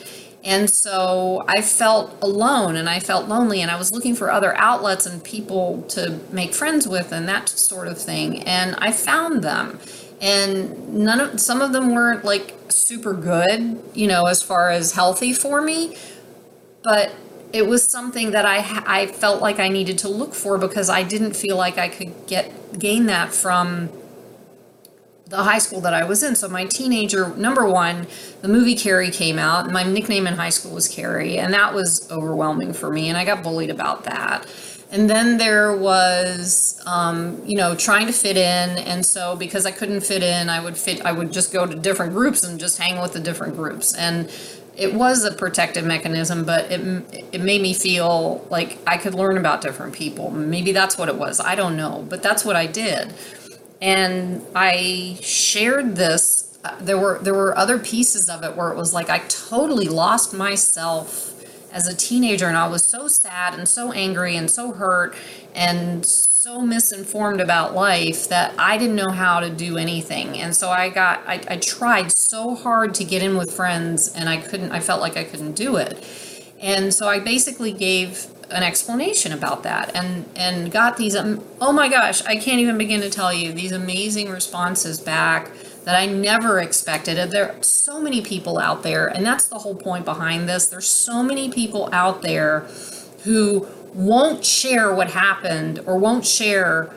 And 0.44 0.68
so 0.68 1.44
I 1.46 1.62
felt 1.62 2.16
alone 2.20 2.76
and 2.76 2.88
I 2.88 2.98
felt 2.98 3.28
lonely 3.28 3.62
and 3.62 3.70
I 3.70 3.76
was 3.76 3.92
looking 3.92 4.14
for 4.14 4.30
other 4.30 4.56
outlets 4.56 5.06
and 5.06 5.22
people 5.22 5.82
to 5.90 6.20
make 6.32 6.52
friends 6.52 6.86
with 6.88 7.12
and 7.12 7.28
that 7.28 7.48
sort 7.48 7.86
of 7.86 7.96
thing. 7.96 8.42
And 8.42 8.74
I 8.78 8.92
found 8.92 9.42
them. 9.42 9.78
And 10.20 10.94
none 10.94 11.20
of 11.20 11.40
some 11.40 11.62
of 11.62 11.72
them 11.72 11.94
weren't 11.94 12.24
like 12.24 12.54
super 12.68 13.14
good, 13.14 13.82
you 13.94 14.06
know, 14.06 14.26
as 14.26 14.42
far 14.42 14.70
as 14.70 14.92
healthy 14.92 15.32
for 15.32 15.60
me, 15.60 15.96
but 16.82 17.12
it 17.52 17.66
was 17.66 17.82
something 17.84 18.30
that 18.30 18.46
I 18.46 18.82
I 18.86 19.06
felt 19.06 19.42
like 19.42 19.58
I 19.58 19.68
needed 19.68 19.98
to 19.98 20.08
look 20.08 20.34
for 20.34 20.58
because 20.58 20.88
I 20.88 21.02
didn't 21.02 21.34
feel 21.34 21.56
like 21.56 21.76
I 21.76 21.88
could 21.88 22.26
get 22.26 22.78
gain 22.78 23.06
that 23.06 23.34
from 23.34 23.90
the 25.32 25.42
high 25.42 25.58
school 25.58 25.80
that 25.80 25.94
I 25.94 26.04
was 26.04 26.22
in. 26.22 26.36
So 26.36 26.46
my 26.46 26.66
teenager 26.66 27.34
number 27.36 27.66
one, 27.66 28.06
the 28.42 28.48
movie 28.48 28.76
Carrie 28.76 29.10
came 29.10 29.38
out. 29.38 29.70
My 29.70 29.82
nickname 29.82 30.26
in 30.26 30.34
high 30.34 30.50
school 30.50 30.74
was 30.74 30.86
Carrie, 30.88 31.38
and 31.38 31.54
that 31.54 31.72
was 31.72 32.06
overwhelming 32.12 32.74
for 32.74 32.90
me, 32.92 33.08
and 33.08 33.16
I 33.16 33.24
got 33.24 33.42
bullied 33.42 33.70
about 33.70 34.04
that. 34.04 34.46
And 34.90 35.08
then 35.08 35.38
there 35.38 35.74
was, 35.74 36.78
um, 36.84 37.40
you 37.46 37.56
know, 37.56 37.74
trying 37.74 38.06
to 38.08 38.12
fit 38.12 38.36
in, 38.36 38.76
and 38.76 39.06
so 39.06 39.34
because 39.34 39.64
I 39.64 39.70
couldn't 39.70 40.02
fit 40.02 40.22
in, 40.22 40.50
I 40.50 40.62
would 40.62 40.76
fit. 40.76 41.00
I 41.00 41.12
would 41.12 41.32
just 41.32 41.50
go 41.50 41.66
to 41.66 41.74
different 41.74 42.12
groups 42.12 42.44
and 42.44 42.60
just 42.60 42.76
hang 42.76 43.00
with 43.00 43.14
the 43.14 43.20
different 43.20 43.56
groups, 43.56 43.94
and 43.94 44.30
it 44.76 44.92
was 44.92 45.24
a 45.24 45.32
protective 45.32 45.86
mechanism, 45.86 46.44
but 46.44 46.70
it 46.70 46.80
it 47.32 47.40
made 47.40 47.62
me 47.62 47.72
feel 47.72 48.46
like 48.50 48.78
I 48.86 48.98
could 48.98 49.14
learn 49.14 49.38
about 49.38 49.62
different 49.62 49.94
people. 49.94 50.30
Maybe 50.30 50.72
that's 50.72 50.98
what 50.98 51.08
it 51.08 51.16
was. 51.16 51.40
I 51.40 51.54
don't 51.54 51.76
know, 51.76 52.04
but 52.08 52.22
that's 52.22 52.44
what 52.44 52.56
I 52.56 52.66
did. 52.66 53.14
And 53.82 54.46
I 54.54 55.18
shared 55.20 55.96
this. 55.96 56.56
Uh, 56.64 56.76
there 56.80 56.96
were 56.96 57.18
there 57.20 57.34
were 57.34 57.58
other 57.58 57.78
pieces 57.78 58.30
of 58.30 58.44
it 58.44 58.56
where 58.56 58.70
it 58.70 58.76
was 58.76 58.94
like 58.94 59.10
I 59.10 59.18
totally 59.28 59.88
lost 59.88 60.32
myself 60.32 61.28
as 61.72 61.88
a 61.88 61.94
teenager, 61.94 62.46
and 62.46 62.56
I 62.56 62.68
was 62.68 62.84
so 62.86 63.08
sad 63.08 63.54
and 63.54 63.68
so 63.68 63.90
angry 63.92 64.36
and 64.36 64.48
so 64.48 64.72
hurt 64.72 65.16
and 65.54 66.06
so 66.42 66.60
misinformed 66.60 67.40
about 67.40 67.72
life 67.72 68.28
that 68.28 68.52
I 68.58 68.76
didn't 68.76 68.96
know 68.96 69.10
how 69.10 69.38
to 69.38 69.48
do 69.48 69.78
anything. 69.78 70.38
And 70.38 70.56
so 70.56 70.70
I 70.70 70.88
got, 70.88 71.22
I, 71.24 71.40
I 71.48 71.56
tried 71.56 72.10
so 72.10 72.56
hard 72.56 72.94
to 72.94 73.04
get 73.04 73.22
in 73.22 73.36
with 73.36 73.52
friends 73.52 74.12
and 74.12 74.28
I 74.28 74.38
couldn't, 74.38 74.72
I 74.72 74.80
felt 74.80 75.00
like 75.00 75.16
I 75.16 75.22
couldn't 75.22 75.52
do 75.52 75.76
it. 75.76 76.04
And 76.60 76.92
so 76.92 77.06
I 77.06 77.20
basically 77.20 77.72
gave 77.72 78.26
an 78.52 78.62
explanation 78.62 79.32
about 79.32 79.62
that 79.62 79.94
and 79.94 80.24
and 80.36 80.70
got 80.70 80.96
these 80.96 81.16
um, 81.16 81.44
oh 81.60 81.72
my 81.72 81.88
gosh 81.88 82.22
i 82.26 82.36
can't 82.36 82.60
even 82.60 82.78
begin 82.78 83.00
to 83.00 83.10
tell 83.10 83.32
you 83.32 83.52
these 83.52 83.72
amazing 83.72 84.30
responses 84.30 85.00
back 85.00 85.50
that 85.84 85.96
i 85.96 86.06
never 86.06 86.60
expected. 86.60 87.18
And 87.18 87.30
there 87.30 87.52
are 87.52 87.62
so 87.62 88.00
many 88.00 88.22
people 88.22 88.58
out 88.58 88.82
there 88.82 89.08
and 89.08 89.24
that's 89.26 89.46
the 89.46 89.58
whole 89.58 89.74
point 89.74 90.04
behind 90.04 90.48
this. 90.48 90.66
There's 90.66 90.88
so 90.88 91.22
many 91.22 91.50
people 91.50 91.88
out 91.92 92.22
there 92.22 92.60
who 93.24 93.66
won't 93.92 94.44
share 94.44 94.94
what 94.94 95.10
happened 95.10 95.80
or 95.86 95.98
won't 95.98 96.26
share 96.26 96.92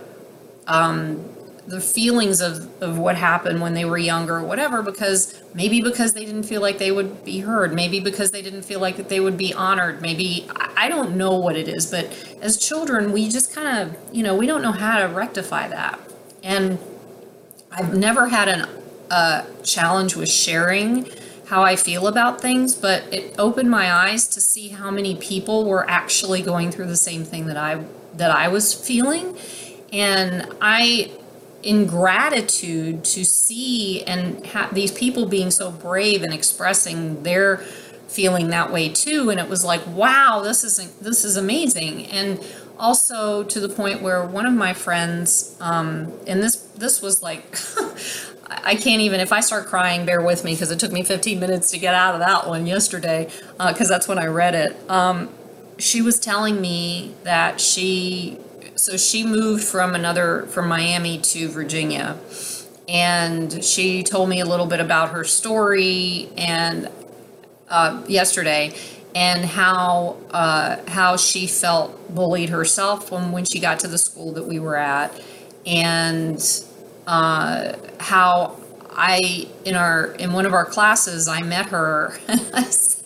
um, 0.68 1.24
the 1.68 1.82
feelings 1.82 2.42
of, 2.42 2.70
of 2.82 2.98
what 2.98 3.16
happened 3.16 3.62
when 3.62 3.74
they 3.74 3.86
were 3.86 3.98
younger 3.98 4.38
or 4.38 4.44
whatever 4.44 4.84
because 4.84 5.42
maybe 5.54 5.82
because 5.82 6.14
they 6.14 6.24
didn't 6.24 6.44
feel 6.44 6.62
like 6.62 6.78
they 6.78 6.92
would 6.92 7.26
be 7.26 7.40
heard 7.40 7.74
maybe 7.74 8.00
because 8.00 8.32
they 8.32 8.42
didn't 8.42 8.62
feel 8.62 8.80
like 8.80 8.98
that 8.98 9.10
they 9.10 9.20
would 9.20 9.38
be 9.38 9.52
honored 9.54 10.00
maybe 10.02 10.48
i 10.78 10.88
don't 10.88 11.16
know 11.16 11.36
what 11.36 11.56
it 11.56 11.68
is 11.68 11.90
but 11.90 12.06
as 12.42 12.58
children 12.58 13.12
we 13.12 13.28
just 13.30 13.54
kind 13.54 13.80
of 13.80 13.98
you 14.14 14.22
know 14.22 14.36
we 14.36 14.46
don't 14.46 14.62
know 14.62 14.72
how 14.72 15.00
to 15.00 15.08
rectify 15.08 15.68
that. 15.68 16.00
And 16.44 16.78
i've 17.72 17.96
never 17.96 18.28
had 18.28 18.48
an 18.48 18.68
uh, 19.10 19.46
challenge 19.64 20.16
with 20.16 20.30
sharing 20.30 21.10
how 21.48 21.64
I 21.64 21.76
feel 21.76 22.08
about 22.08 22.42
things, 22.42 22.76
but 22.76 23.04
it 23.14 23.36
opened 23.38 23.70
my 23.70 23.92
eyes 23.92 24.28
to 24.30 24.42
see 24.42 24.70
how 24.70 24.90
many 24.90 25.16
people 25.16 25.66
were 25.66 25.88
actually 25.90 26.42
going 26.42 26.72
through 26.72 26.88
the 26.88 26.96
same 26.96 27.24
thing 27.24 27.46
that 27.48 27.58
I 27.58 27.84
that 28.16 28.32
I 28.32 28.48
was 28.48 28.74
feeling, 28.74 29.38
and 29.92 30.48
I 30.62 31.12
in 31.66 31.88
gratitude 31.88 33.04
to 33.04 33.26
see 33.26 34.04
and 34.04 34.46
have 34.46 34.74
these 34.76 34.92
people 34.92 35.26
being 35.26 35.50
so 35.50 35.72
brave 35.72 36.22
and 36.22 36.32
expressing 36.32 37.24
their 37.24 37.58
feeling 38.08 38.50
that 38.50 38.72
way 38.72 38.88
too. 38.88 39.32
And 39.32 39.40
it 39.40 39.50
was 39.50 39.66
like 39.66 39.86
wow 39.88 40.42
this 40.44 40.64
is 40.64 40.78
this 41.00 41.26
is 41.26 41.36
amazing. 41.36 42.06
And 42.06 42.40
also 42.78 43.44
to 43.44 43.60
the 43.60 43.68
point 43.68 44.02
where 44.02 44.24
one 44.24 44.46
of 44.46 44.54
my 44.54 44.74
friends 44.74 45.58
um, 45.60 46.14
and 46.28 46.42
this 46.42 46.58
this 46.78 47.02
was 47.02 47.24
like 47.24 47.58
I 48.48 48.76
can't 48.76 49.02
even 49.02 49.20
if 49.20 49.34
I 49.34 49.40
start 49.40 49.66
crying 49.66 50.06
bear 50.06 50.22
with 50.22 50.44
me 50.46 50.54
because 50.54 50.70
it 50.70 50.80
took 50.80 50.92
me 50.92 51.04
15 51.04 51.40
minutes 51.40 51.72
to 51.72 51.80
get 51.80 51.96
out 51.96 52.14
of 52.14 52.20
that 52.20 52.48
one 52.48 52.68
yesterday 52.68 53.28
because 53.58 53.90
uh, 53.90 53.96
that's 53.96 54.08
when 54.08 54.20
I 54.20 54.28
read 54.28 54.54
it. 54.54 54.78
Um, 54.90 55.30
she 55.80 56.04
was 56.04 56.20
telling 56.20 56.62
me 56.62 57.16
that 57.24 57.60
she 57.60 58.38
so 58.76 58.98
she 58.98 59.26
moved 59.26 59.64
from 59.64 59.96
another 59.96 60.46
from 60.48 60.68
Miami 60.68 61.20
to 61.20 61.50
Virginia. 61.50 62.18
And 62.88 63.64
she 63.64 64.04
told 64.04 64.30
me 64.30 64.42
a 64.42 64.46
little 64.46 64.68
bit 64.68 64.80
about 64.80 65.10
her 65.10 65.24
story 65.24 66.30
and 66.38 66.90
uh, 67.70 68.04
yesterday 68.08 68.74
and 69.16 69.46
how 69.46 70.18
uh, 70.32 70.78
how 70.88 71.18
she 71.18 71.48
felt 71.48 72.14
bullied 72.14 72.50
herself 72.50 73.12
when 73.12 73.32
when 73.32 73.46
she 73.46 73.60
got 73.60 73.80
to 73.80 73.88
the 73.88 73.98
school 73.98 74.34
that 74.34 74.46
we 74.46 74.60
were 74.60 74.76
at 74.76 75.20
and 75.66 76.64
uh, 77.08 77.74
how 78.00 78.58
I 78.92 79.48
in 79.64 79.76
our 79.76 80.12
in 80.12 80.34
one 80.34 80.46
of 80.46 80.54
our 80.54 80.66
classes 80.66 81.28
I 81.28 81.42
met 81.42 81.68
her 81.68 82.20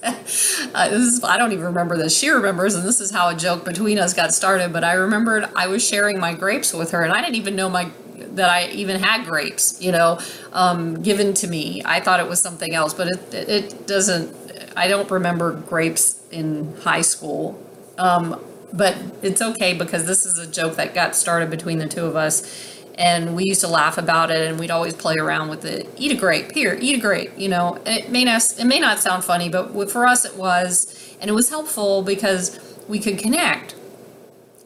uh, 0.03 0.89
this 0.89 1.01
is, 1.01 1.24
I 1.24 1.38
don't 1.38 1.51
even 1.51 1.65
remember 1.65 1.98
this. 1.98 2.18
She 2.18 2.29
remembers 2.29 2.75
and 2.75 2.88
this 2.88 3.01
is 3.01 3.12
how 3.12 3.29
a 3.29 3.36
joke 3.36 3.65
between 3.65 4.00
us 4.00 4.13
got 4.13 4.34
started 4.34 4.72
but 4.72 4.84
I 4.84 4.94
remembered 4.94 5.50
I 5.56 5.68
was 5.68 5.86
sharing 5.86 6.20
my 6.20 6.34
grapes 6.34 6.74
with 6.74 6.91
her 6.91 7.03
and 7.03 7.12
I 7.12 7.22
didn't 7.22 7.36
even 7.36 7.56
know 7.56 7.70
my 7.70 7.89
that 8.15 8.50
I 8.50 8.68
even 8.70 9.01
had 9.01 9.25
grapes 9.25 9.82
you 9.82 9.91
know 9.91 10.20
um, 10.53 11.01
given 11.01 11.34
to 11.36 11.48
me. 11.48 11.82
I 11.86 12.00
thought 12.00 12.20
it 12.20 12.27
was 12.27 12.39
something 12.39 12.74
else 12.74 12.94
but 12.94 13.08
it 13.08 13.34
it 13.34 13.88
doesn't 13.88 14.36
I 14.75 14.88
don't 14.88 15.10
remember 15.12 15.51
grapes 15.53 16.22
in 16.32 16.75
high 16.82 17.01
school. 17.01 17.62
Um, 17.98 18.41
but 18.72 18.96
it's 19.22 19.41
okay 19.41 19.74
because 19.74 20.06
this 20.06 20.25
is 20.25 20.38
a 20.38 20.48
joke 20.48 20.75
that 20.75 20.94
got 20.94 21.15
started 21.15 21.50
between 21.50 21.79
the 21.79 21.88
two 21.88 22.06
of 22.06 22.15
us 22.15 22.78
and 23.00 23.34
we 23.34 23.46
used 23.46 23.62
to 23.62 23.68
laugh 23.68 23.98
about 23.98 24.29
it 24.29 24.50
and 24.50 24.60
we'd 24.60 24.70
always 24.70 24.94
play 24.94 25.15
around 25.15 25.50
with 25.50 25.63
it. 25.65 25.89
Eat 25.98 26.12
a 26.12 26.15
grape 26.15 26.51
here 26.51 26.77
eat 26.79 26.98
a 26.98 27.01
grape 27.01 27.32
you 27.38 27.48
know. 27.48 27.79
It 27.86 28.12
may 28.12 28.25
not 28.25 28.60
it 28.60 28.65
may 28.65 28.79
not 28.79 29.00
sound 29.00 29.24
funny 29.24 29.50
but 29.50 29.89
for 29.89 30.06
us 30.06 30.25
it 30.25 30.36
was 30.36 31.15
and 31.20 31.29
it 31.29 31.34
was 31.34 31.50
helpful 31.50 32.03
because 32.03 32.60
we 32.88 33.00
could 33.00 33.18
connect. 33.18 33.75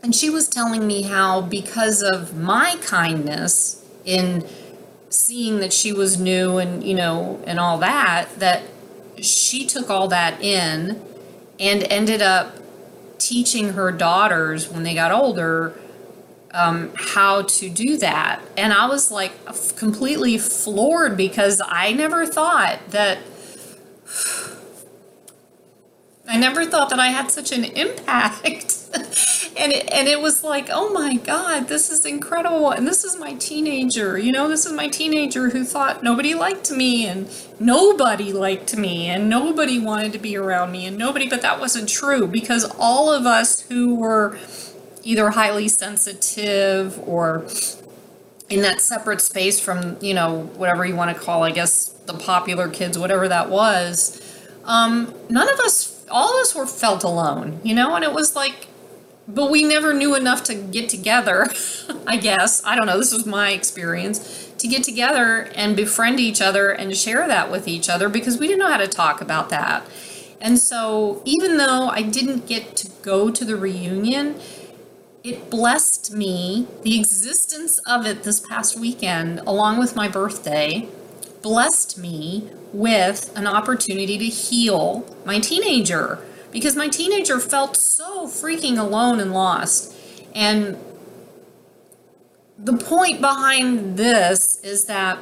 And 0.02 0.13
she 0.13 0.30
was 0.30 0.50
telling 0.50 0.86
me 0.86 1.04
how 1.04 1.42
because 1.42 2.02
of 2.02 2.36
my 2.36 2.75
kindness 2.82 3.86
in 4.04 4.46
seeing 5.10 5.60
that 5.60 5.72
she 5.72 5.94
was 5.94 6.20
new 6.20 6.58
and 6.58 6.84
you 6.84 6.96
know 6.96 7.42
and 7.46 7.60
all 7.60 7.78
that 7.78 8.28
that 8.40 8.63
she 9.22 9.66
took 9.66 9.90
all 9.90 10.08
that 10.08 10.42
in 10.42 11.02
and 11.60 11.84
ended 11.84 12.22
up 12.22 12.58
teaching 13.20 13.70
her 13.74 13.92
daughters 13.92 14.68
when 14.70 14.84
they 14.84 14.96
got 14.96 15.12
older 15.12 15.80
um, 16.53 16.91
how 16.95 17.43
to 17.43 17.69
do 17.69 17.98
that. 17.98 18.41
And 18.57 18.74
I 18.74 18.88
was 18.88 19.12
like 19.12 19.33
completely 19.75 20.38
floored 20.38 21.17
because 21.17 21.62
I 21.65 21.93
never 21.93 22.25
thought 22.25 22.79
that. 22.89 23.19
I 26.25 26.38
never 26.38 26.65
thought 26.65 26.89
that 26.89 27.00
I 27.00 27.07
had 27.07 27.31
such 27.31 27.51
an 27.51 27.65
impact. 27.65 28.45
and 29.57 29.72
it, 29.72 29.91
and 29.91 30.07
it 30.07 30.22
was 30.22 30.43
like, 30.43 30.69
oh 30.72 30.89
my 30.93 31.17
God, 31.17 31.67
this 31.67 31.89
is 31.89 32.05
incredible. 32.05 32.72
And 32.72 32.88
this 32.88 33.03
is 33.03 33.17
my 33.17 33.33
teenager, 33.33 34.17
you 34.17 34.31
know, 34.31 34.48
this 34.48 34.65
is 34.65 34.72
my 34.72 34.88
teenager 34.88 35.50
who 35.50 35.63
thought 35.63 36.01
nobody 36.01 36.33
liked 36.33 36.72
me 36.72 37.07
and 37.07 37.29
nobody 37.60 38.31
liked 38.31 38.75
me 38.77 39.10
and 39.10 39.29
nobody 39.29 39.79
wanted 39.79 40.13
to 40.13 40.19
be 40.19 40.38
around 40.38 40.72
me 40.72 40.86
and 40.86 40.98
nobody, 40.98 41.27
but 41.27 41.41
that 41.41 41.60
wasn't 41.60 41.89
true 41.89 42.25
because 42.27 42.63
all 42.79 43.12
of 43.12 43.25
us 43.25 43.62
who 43.62 43.95
were 43.95 44.38
either 45.03 45.31
highly 45.31 45.67
sensitive 45.67 47.00
or 47.07 47.45
in 48.50 48.62
that 48.62 48.81
separate 48.81 49.22
space 49.22 49.60
from 49.60 49.98
you 50.01 50.13
know 50.13 50.43
whatever 50.55 50.86
you 50.86 50.95
want 50.95 51.15
to 51.15 51.24
call 51.24 51.43
i 51.43 51.51
guess 51.51 51.86
the 52.05 52.13
popular 52.13 52.69
kids 52.69 52.98
whatever 52.98 53.27
that 53.27 53.50
was 53.50 54.19
um, 54.65 55.13
none 55.29 55.51
of 55.51 55.60
us 55.60 56.05
all 56.10 56.29
of 56.29 56.41
us 56.41 56.55
were 56.55 56.67
felt 56.67 57.03
alone 57.03 57.60
you 57.63 57.74
know? 57.74 57.95
And 57.95 58.03
it 58.03 58.13
was 58.13 58.36
like 58.36 58.67
but 59.27 59.50
we 59.50 59.63
never 59.63 59.93
knew 59.93 60.15
enough 60.15 60.43
to 60.45 60.55
get 60.55 60.89
together 60.89 61.48
i 62.07 62.17
guess. 62.17 62.63
I 62.65 62.75
don't 62.75 62.86
know 62.86 62.98
this 62.98 63.13
was 63.13 63.25
my 63.25 63.51
experience 63.51 64.51
to 64.57 64.67
get 64.67 64.83
together 64.83 65.50
and 65.55 65.75
befriend 65.75 66.19
each 66.19 66.41
other 66.41 66.69
and 66.69 66.95
share 66.95 67.27
that 67.27 67.51
with 67.51 67.67
each 67.67 67.89
other 67.89 68.07
because 68.07 68.38
we 68.38 68.48
didn't 68.48 68.60
know 68.60 68.72
how 68.72 68.77
to 68.77 68.88
talk 68.88 69.19
about 69.19 69.50
that. 69.50 69.86
And 70.39 70.60
so 70.60 71.22
even 71.25 71.57
though 71.57 71.89
i 71.89 72.01
didn't 72.01 72.45
get 72.48 72.75
to 72.77 72.89
go 73.01 73.31
to 73.31 73.45
the 73.45 73.55
reunion 73.55 74.39
it 75.24 75.50
blessed 75.50 76.13
me, 76.13 76.68
the 76.84 77.00
existence 77.00 77.77
of 77.80 78.06
it 78.06 78.24
this 78.24 78.42
past 78.42 78.77
weekend, 78.77 79.39
along 79.48 79.80
with 79.80 79.96
my 79.96 80.10
birthday, 80.10 80.88
blessed 81.42 81.98
me 81.98 82.50
with 82.74 83.32
an 83.38 83.48
opportunity 83.48 84.18
to 84.18 84.25
heal 84.25 85.06
my 85.25 85.39
teenager 85.39 86.20
because 86.51 86.75
my 86.75 86.88
teenager 86.88 87.39
felt 87.39 87.77
so 87.77 88.27
freaking 88.27 88.77
alone 88.77 89.20
and 89.20 89.34
lost. 89.34 89.96
And 90.36 90.77
the 92.58 92.77
point 92.77 93.22
behind 93.22 93.98
this 93.98 94.60
is 94.62 94.86
that 94.86 95.20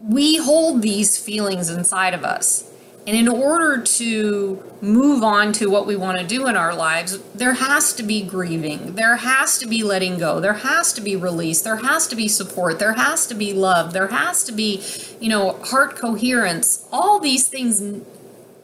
we 0.00 0.36
hold 0.36 0.82
these 0.82 1.18
feelings 1.18 1.70
inside 1.70 2.14
of 2.14 2.22
us. 2.22 2.65
And 3.06 3.16
in 3.16 3.28
order 3.28 3.80
to 3.80 4.64
move 4.80 5.22
on 5.22 5.52
to 5.52 5.70
what 5.70 5.86
we 5.86 5.94
want 5.94 6.18
to 6.18 6.26
do 6.26 6.48
in 6.48 6.56
our 6.56 6.74
lives, 6.74 7.18
there 7.34 7.54
has 7.54 7.92
to 7.94 8.02
be 8.02 8.22
grieving. 8.22 8.96
There 8.96 9.16
has 9.16 9.58
to 9.58 9.66
be 9.68 9.84
letting 9.84 10.18
go. 10.18 10.40
There 10.40 10.54
has 10.54 10.92
to 10.94 11.00
be 11.00 11.14
release. 11.14 11.62
There 11.62 11.76
has 11.76 12.08
to 12.08 12.16
be 12.16 12.26
support. 12.26 12.80
There 12.80 12.94
has 12.94 13.26
to 13.28 13.34
be 13.34 13.52
love. 13.52 13.92
There 13.92 14.08
has 14.08 14.42
to 14.44 14.52
be, 14.52 14.82
you 15.20 15.28
know, 15.28 15.52
heart 15.62 15.94
coherence. 15.94 16.84
All 16.90 17.20
these 17.20 17.46
things 17.46 18.02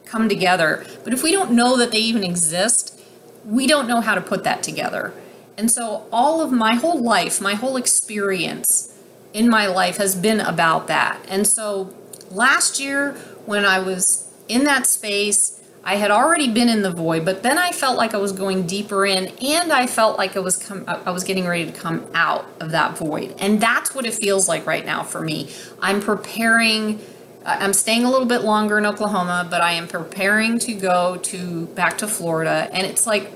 come 0.05 0.27
together. 0.27 0.85
But 1.05 1.13
if 1.13 1.23
we 1.23 1.31
don't 1.31 1.51
know 1.51 1.77
that 1.77 1.91
they 1.91 1.99
even 1.99 2.25
exist, 2.25 2.99
we 3.45 3.65
don't 3.65 3.87
know 3.87 4.01
how 4.01 4.13
to 4.13 4.21
put 4.21 4.43
that 4.43 4.61
together. 4.61 5.13
And 5.57 5.71
so 5.71 6.05
all 6.11 6.41
of 6.41 6.51
my 6.51 6.75
whole 6.75 7.01
life, 7.01 7.39
my 7.39 7.53
whole 7.53 7.77
experience 7.77 8.93
in 9.33 9.49
my 9.49 9.67
life 9.67 9.97
has 9.97 10.15
been 10.15 10.41
about 10.41 10.87
that. 10.87 11.23
And 11.29 11.47
so 11.47 11.93
last 12.29 12.79
year 12.79 13.13
when 13.45 13.65
I 13.65 13.79
was 13.79 14.22
in 14.53 14.65
that 14.65 14.85
space. 14.85 15.59
I 15.85 15.95
had 15.95 16.11
already 16.11 16.49
been 16.49 16.69
in 16.69 16.81
the 16.81 16.91
void, 16.91 17.25
but 17.25 17.43
then 17.43 17.57
I 17.57 17.71
felt 17.71 17.97
like 17.97 18.13
I 18.13 18.17
was 18.17 18.31
going 18.31 18.65
deeper 18.65 19.05
in 19.05 19.27
and 19.43 19.73
I 19.73 19.85
felt 19.85 20.17
like 20.17 20.37
I 20.37 20.39
was 20.39 20.55
com- 20.55 20.85
I 20.87 21.11
was 21.11 21.25
getting 21.25 21.45
ready 21.45 21.65
to 21.65 21.73
come 21.73 22.05
out 22.13 22.45
of 22.61 22.71
that 22.71 22.97
void. 22.97 23.35
And 23.39 23.59
that's 23.59 23.93
what 23.93 24.05
it 24.05 24.13
feels 24.13 24.47
like 24.47 24.65
right 24.65 24.85
now 24.85 25.03
for 25.03 25.19
me. 25.19 25.49
I'm 25.81 25.99
preparing 25.99 27.01
I'm 27.45 27.73
staying 27.73 28.05
a 28.05 28.09
little 28.09 28.27
bit 28.27 28.43
longer 28.43 28.77
in 28.77 28.85
Oklahoma, 28.85 29.45
but 29.49 29.59
I 29.59 29.73
am 29.73 29.89
preparing 29.89 30.57
to 30.59 30.73
go 30.73 31.17
to 31.17 31.65
back 31.67 31.97
to 31.97 32.07
Florida 32.07 32.69
and 32.71 32.87
it's 32.87 33.05
like 33.05 33.31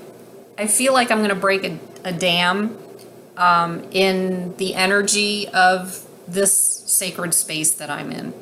I 0.56 0.66
feel 0.66 0.94
like 0.94 1.10
I'm 1.10 1.18
going 1.18 1.28
to 1.28 1.36
break 1.36 1.64
a, 1.64 1.78
a 2.04 2.12
dam 2.12 2.78
um, 3.36 3.86
in 3.92 4.56
the 4.56 4.74
energy 4.74 5.48
of 5.48 6.04
this 6.26 6.56
sacred 6.56 7.34
space 7.34 7.72
that 7.72 7.90
I'm 7.90 8.10
in. 8.10 8.32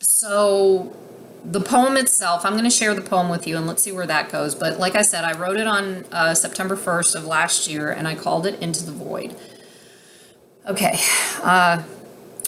So 0.00 0.96
the 1.44 1.60
poem 1.60 1.96
itself, 1.96 2.44
I'm 2.44 2.52
going 2.52 2.64
to 2.64 2.70
share 2.70 2.94
the 2.94 3.02
poem 3.02 3.28
with 3.28 3.46
you 3.46 3.56
and 3.56 3.66
let's 3.66 3.82
see 3.82 3.92
where 3.92 4.06
that 4.06 4.30
goes. 4.30 4.54
But 4.54 4.78
like 4.78 4.94
I 4.94 5.02
said, 5.02 5.24
I 5.24 5.36
wrote 5.36 5.56
it 5.56 5.66
on 5.66 6.04
uh, 6.12 6.34
September 6.34 6.76
1st 6.76 7.16
of 7.16 7.24
last 7.24 7.68
year 7.68 7.90
and 7.90 8.06
I 8.06 8.14
called 8.14 8.46
it 8.46 8.60
Into 8.60 8.84
the 8.84 8.92
Void. 8.92 9.34
Okay, 10.68 10.96
uh, 11.42 11.82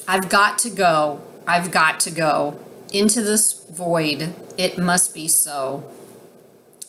I've 0.06 0.28
got 0.28 0.58
to 0.58 0.70
go. 0.70 1.20
I've 1.46 1.72
got 1.72 1.98
to 2.00 2.10
go 2.12 2.60
into 2.92 3.22
this 3.22 3.64
void. 3.70 4.32
It 4.56 4.78
must 4.78 5.12
be 5.12 5.26
so. 5.26 5.82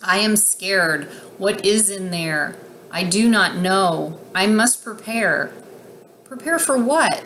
I 0.04 0.20
am 0.20 0.36
scared. 0.36 1.06
What 1.40 1.66
is 1.66 1.90
in 1.90 2.12
there? 2.12 2.56
I 2.92 3.04
do 3.04 3.28
not 3.28 3.56
know. 3.56 4.20
I 4.36 4.46
must 4.46 4.84
prepare. 4.84 5.52
Prepare 6.26 6.60
for 6.60 6.78
what? 6.78 7.24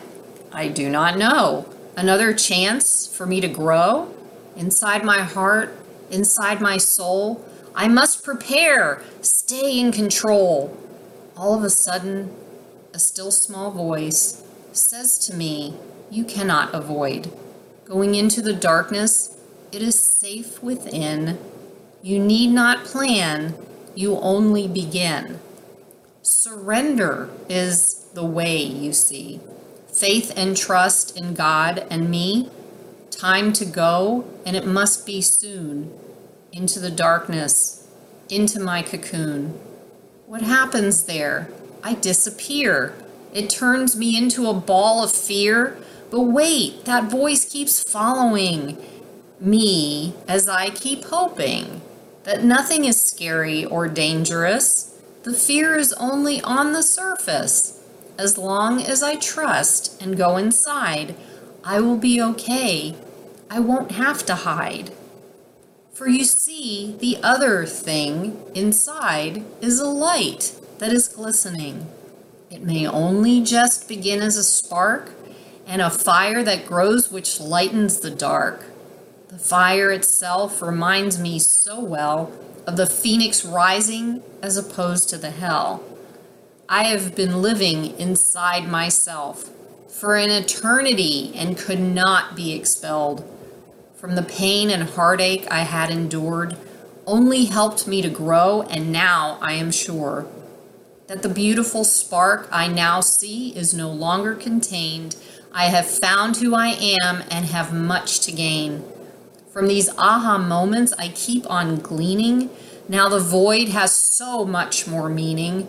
I 0.50 0.68
do 0.68 0.88
not 0.88 1.18
know. 1.18 1.68
Another 1.94 2.32
chance 2.32 3.06
for 3.06 3.26
me 3.26 3.42
to 3.42 3.48
grow? 3.48 4.14
Inside 4.60 5.02
my 5.02 5.22
heart, 5.22 5.74
inside 6.10 6.60
my 6.60 6.76
soul. 6.76 7.42
I 7.74 7.88
must 7.88 8.22
prepare, 8.22 9.02
stay 9.22 9.80
in 9.80 9.90
control. 9.90 10.76
All 11.34 11.56
of 11.56 11.64
a 11.64 11.70
sudden, 11.70 12.30
a 12.92 12.98
still 12.98 13.32
small 13.32 13.70
voice 13.70 14.44
says 14.72 15.18
to 15.26 15.34
me, 15.34 15.76
You 16.10 16.24
cannot 16.24 16.74
avoid. 16.74 17.32
Going 17.86 18.14
into 18.14 18.42
the 18.42 18.52
darkness, 18.52 19.34
it 19.72 19.80
is 19.80 19.98
safe 19.98 20.62
within. 20.62 21.38
You 22.02 22.18
need 22.18 22.48
not 22.48 22.84
plan, 22.84 23.54
you 23.94 24.18
only 24.18 24.68
begin. 24.68 25.40
Surrender 26.20 27.30
is 27.48 28.06
the 28.12 28.26
way 28.26 28.58
you 28.62 28.92
see. 28.92 29.40
Faith 29.90 30.34
and 30.36 30.54
trust 30.54 31.16
in 31.16 31.32
God 31.32 31.86
and 31.90 32.10
me. 32.10 32.50
Time 33.20 33.52
to 33.52 33.66
go, 33.66 34.24
and 34.46 34.56
it 34.56 34.64
must 34.64 35.04
be 35.04 35.20
soon. 35.20 35.92
Into 36.52 36.80
the 36.80 36.90
darkness, 36.90 37.86
into 38.30 38.58
my 38.58 38.80
cocoon. 38.80 39.60
What 40.24 40.40
happens 40.40 41.04
there? 41.04 41.50
I 41.82 41.96
disappear. 41.96 42.94
It 43.34 43.50
turns 43.50 43.94
me 43.94 44.16
into 44.16 44.48
a 44.48 44.54
ball 44.54 45.04
of 45.04 45.12
fear. 45.12 45.76
But 46.10 46.22
wait, 46.22 46.86
that 46.86 47.10
voice 47.10 47.44
keeps 47.44 47.82
following 47.82 48.78
me 49.38 50.14
as 50.26 50.48
I 50.48 50.70
keep 50.70 51.04
hoping 51.04 51.82
that 52.24 52.42
nothing 52.42 52.86
is 52.86 53.02
scary 53.02 53.66
or 53.66 53.86
dangerous. 53.86 54.98
The 55.24 55.34
fear 55.34 55.76
is 55.76 55.92
only 56.00 56.40
on 56.40 56.72
the 56.72 56.82
surface. 56.82 57.82
As 58.18 58.38
long 58.38 58.80
as 58.80 59.02
I 59.02 59.16
trust 59.16 60.00
and 60.00 60.16
go 60.16 60.38
inside, 60.38 61.14
I 61.62 61.80
will 61.80 61.98
be 61.98 62.22
okay. 62.22 62.96
I 63.52 63.58
won't 63.58 63.90
have 63.92 64.24
to 64.26 64.36
hide. 64.36 64.92
For 65.92 66.08
you 66.08 66.24
see, 66.24 66.96
the 67.00 67.18
other 67.20 67.66
thing 67.66 68.40
inside 68.54 69.42
is 69.60 69.80
a 69.80 69.88
light 69.88 70.54
that 70.78 70.92
is 70.92 71.08
glistening. 71.08 71.88
It 72.48 72.62
may 72.62 72.86
only 72.86 73.42
just 73.42 73.88
begin 73.88 74.22
as 74.22 74.36
a 74.36 74.44
spark 74.44 75.10
and 75.66 75.82
a 75.82 75.90
fire 75.90 76.44
that 76.44 76.64
grows 76.64 77.10
which 77.10 77.40
lightens 77.40 77.98
the 77.98 78.10
dark. 78.10 78.66
The 79.28 79.38
fire 79.38 79.90
itself 79.90 80.62
reminds 80.62 81.18
me 81.18 81.40
so 81.40 81.80
well 81.80 82.32
of 82.68 82.76
the 82.76 82.86
phoenix 82.86 83.44
rising 83.44 84.22
as 84.42 84.56
opposed 84.56 85.08
to 85.10 85.18
the 85.18 85.30
hell. 85.32 85.82
I 86.68 86.84
have 86.84 87.16
been 87.16 87.42
living 87.42 87.98
inside 87.98 88.68
myself 88.68 89.50
for 89.88 90.14
an 90.14 90.30
eternity 90.30 91.32
and 91.34 91.58
could 91.58 91.80
not 91.80 92.36
be 92.36 92.52
expelled. 92.52 93.24
From 94.00 94.14
the 94.14 94.22
pain 94.22 94.70
and 94.70 94.84
heartache 94.84 95.46
I 95.50 95.58
had 95.58 95.90
endured 95.90 96.56
only 97.06 97.44
helped 97.44 97.86
me 97.86 98.00
to 98.00 98.08
grow, 98.08 98.62
and 98.62 98.90
now 98.90 99.36
I 99.42 99.52
am 99.52 99.70
sure 99.70 100.26
that 101.06 101.20
the 101.20 101.28
beautiful 101.28 101.84
spark 101.84 102.48
I 102.50 102.66
now 102.66 103.02
see 103.02 103.54
is 103.54 103.74
no 103.74 103.92
longer 103.92 104.34
contained. 104.34 105.16
I 105.52 105.66
have 105.66 105.84
found 105.86 106.38
who 106.38 106.54
I 106.54 106.68
am 107.02 107.24
and 107.30 107.44
have 107.44 107.74
much 107.74 108.20
to 108.20 108.32
gain. 108.32 108.82
From 109.52 109.68
these 109.68 109.90
aha 109.98 110.38
moments, 110.38 110.94
I 110.94 111.08
keep 111.08 111.44
on 111.50 111.76
gleaning. 111.76 112.48
Now 112.88 113.10
the 113.10 113.20
void 113.20 113.68
has 113.68 113.92
so 113.92 114.46
much 114.46 114.86
more 114.86 115.10
meaning. 115.10 115.68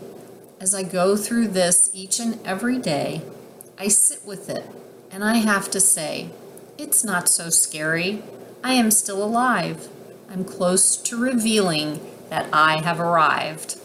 As 0.58 0.74
I 0.74 0.84
go 0.84 1.18
through 1.18 1.48
this 1.48 1.90
each 1.92 2.18
and 2.18 2.40
every 2.46 2.78
day, 2.78 3.20
I 3.76 3.88
sit 3.88 4.24
with 4.24 4.48
it 4.48 4.64
and 5.10 5.22
I 5.22 5.34
have 5.34 5.70
to 5.72 5.80
say, 5.80 6.30
it's 6.78 7.04
not 7.04 7.28
so 7.28 7.50
scary. 7.50 8.22
I 8.64 8.74
am 8.74 8.90
still 8.90 9.22
alive. 9.22 9.88
I'm 10.30 10.44
close 10.44 10.96
to 10.96 11.16
revealing 11.16 12.00
that 12.30 12.48
I 12.52 12.80
have 12.82 13.00
arrived. 13.00 13.78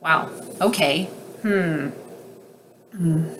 Wow. 0.00 0.30
Okay. 0.60 1.04
Hmm. 1.42 1.88
Hmm. 2.92 3.34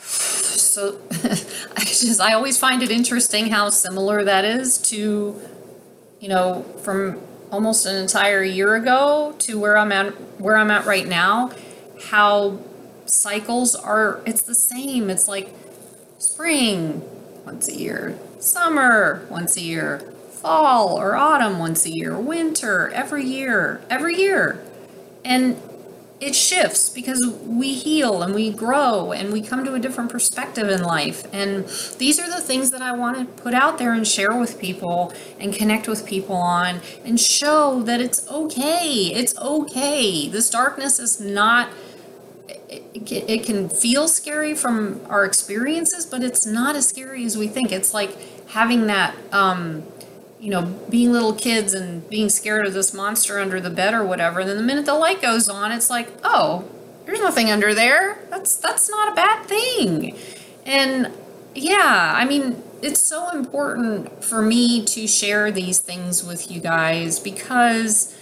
So 0.00 1.00
I 1.10 1.84
just 1.84 2.20
I 2.20 2.32
always 2.32 2.58
find 2.58 2.82
it 2.82 2.90
interesting 2.90 3.46
how 3.48 3.70
similar 3.70 4.24
that 4.24 4.44
is 4.44 4.78
to 4.90 5.40
you 6.20 6.28
know 6.28 6.62
from 6.82 7.20
almost 7.50 7.86
an 7.86 7.96
entire 7.96 8.42
year 8.42 8.76
ago 8.76 9.34
to 9.40 9.58
where 9.58 9.76
I'm 9.76 9.92
at 9.92 10.12
where 10.40 10.56
I'm 10.56 10.70
at 10.70 10.86
right 10.86 11.06
now 11.06 11.50
how 12.08 12.58
cycles 13.10 13.74
are 13.74 14.20
it's 14.26 14.42
the 14.42 14.54
same 14.54 15.10
it's 15.10 15.28
like 15.28 15.54
spring 16.18 17.02
once 17.44 17.68
a 17.68 17.76
year 17.76 18.18
summer 18.38 19.26
once 19.30 19.56
a 19.56 19.60
year 19.60 20.10
fall 20.40 20.98
or 20.98 21.16
autumn 21.16 21.58
once 21.58 21.84
a 21.84 21.90
year, 21.90 22.18
winter 22.18 22.88
every 22.90 23.24
year, 23.24 23.80
every 23.90 24.16
year. 24.16 24.62
And 25.24 25.60
it 26.18 26.34
shifts 26.34 26.90
because 26.90 27.26
we 27.44 27.72
heal 27.72 28.22
and 28.22 28.34
we 28.34 28.50
grow 28.50 29.12
and 29.12 29.32
we 29.32 29.40
come 29.40 29.64
to 29.64 29.74
a 29.74 29.78
different 29.78 30.10
perspective 30.10 30.68
in 30.68 30.82
life. 30.82 31.26
And 31.32 31.64
these 31.98 32.18
are 32.18 32.28
the 32.28 32.40
things 32.40 32.70
that 32.72 32.82
I 32.82 32.92
want 32.92 33.18
to 33.18 33.42
put 33.42 33.54
out 33.54 33.78
there 33.78 33.92
and 33.92 34.06
share 34.06 34.36
with 34.36 34.58
people 34.58 35.14
and 35.38 35.54
connect 35.54 35.88
with 35.88 36.06
people 36.06 36.36
on 36.36 36.80
and 37.04 37.18
show 37.18 37.82
that 37.82 38.00
it's 38.00 38.26
okay. 38.30 39.12
It's 39.14 39.36
okay. 39.38 40.28
This 40.28 40.50
darkness 40.50 40.98
is 40.98 41.20
not. 41.20 41.70
It, 42.72 43.44
can 43.44 43.68
feel 43.68 44.06
scary 44.06 44.54
from 44.54 45.00
our 45.08 45.24
experiences, 45.24 46.06
but 46.06 46.22
it's 46.22 46.46
not 46.46 46.76
as 46.76 46.88
scary 46.88 47.24
as 47.24 47.36
we 47.36 47.48
think. 47.48 47.72
It's 47.72 47.92
like 47.92 48.16
having 48.50 48.86
that 48.86 49.16
um, 49.32 49.82
you 50.40 50.50
know, 50.50 50.62
being 50.88 51.12
little 51.12 51.34
kids 51.34 51.74
and 51.74 52.08
being 52.08 52.30
scared 52.30 52.66
of 52.66 52.72
this 52.72 52.94
monster 52.94 53.38
under 53.38 53.60
the 53.60 53.70
bed 53.70 53.92
or 53.92 54.04
whatever. 54.04 54.40
And 54.40 54.48
then 54.48 54.56
the 54.56 54.62
minute 54.62 54.86
the 54.86 54.94
light 54.94 55.20
goes 55.20 55.48
on, 55.48 55.70
it's 55.70 55.90
like, 55.90 56.08
oh, 56.24 56.64
there's 57.04 57.20
nothing 57.20 57.50
under 57.50 57.74
there. 57.74 58.18
That's 58.30 58.56
that's 58.56 58.88
not 58.88 59.12
a 59.12 59.14
bad 59.14 59.44
thing. 59.46 60.16
And 60.64 61.12
yeah, 61.54 62.14
I 62.16 62.24
mean, 62.24 62.62
it's 62.82 63.00
so 63.00 63.28
important 63.30 64.24
for 64.24 64.40
me 64.40 64.84
to 64.86 65.06
share 65.06 65.52
these 65.52 65.78
things 65.78 66.24
with 66.24 66.50
you 66.50 66.60
guys 66.60 67.18
because 67.18 68.16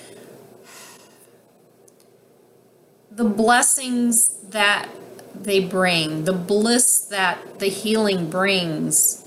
the 3.13 3.25
blessings 3.25 4.38
that 4.51 4.89
they 5.35 5.61
bring, 5.61 6.25
the 6.25 6.33
bliss 6.33 7.01
that 7.01 7.59
the 7.59 7.69
healing 7.69 8.31
brings 8.31 9.25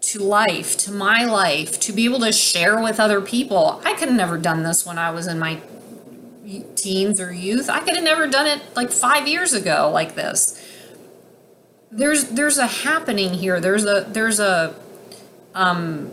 to 0.00 0.18
life, 0.18 0.76
to 0.78 0.92
my 0.92 1.24
life, 1.24 1.78
to 1.80 1.92
be 1.92 2.04
able 2.04 2.20
to 2.20 2.32
share 2.32 2.82
with 2.82 2.98
other 2.98 3.20
people. 3.20 3.80
I 3.84 3.94
could 3.94 4.08
have 4.08 4.16
never 4.16 4.38
done 4.38 4.62
this 4.62 4.86
when 4.86 4.98
I 4.98 5.10
was 5.10 5.26
in 5.26 5.38
my 5.38 5.60
teens 6.74 7.20
or 7.20 7.32
youth. 7.32 7.68
I 7.68 7.80
could 7.80 7.94
have 7.94 8.04
never 8.04 8.26
done 8.26 8.46
it 8.46 8.62
like 8.74 8.90
5 8.90 9.28
years 9.28 9.52
ago 9.52 9.90
like 9.92 10.14
this. 10.14 10.64
There's 11.90 12.24
there's 12.24 12.58
a 12.58 12.66
happening 12.66 13.34
here. 13.34 13.60
There's 13.60 13.84
a 13.84 14.06
there's 14.08 14.40
a 14.40 14.74
um 15.54 16.10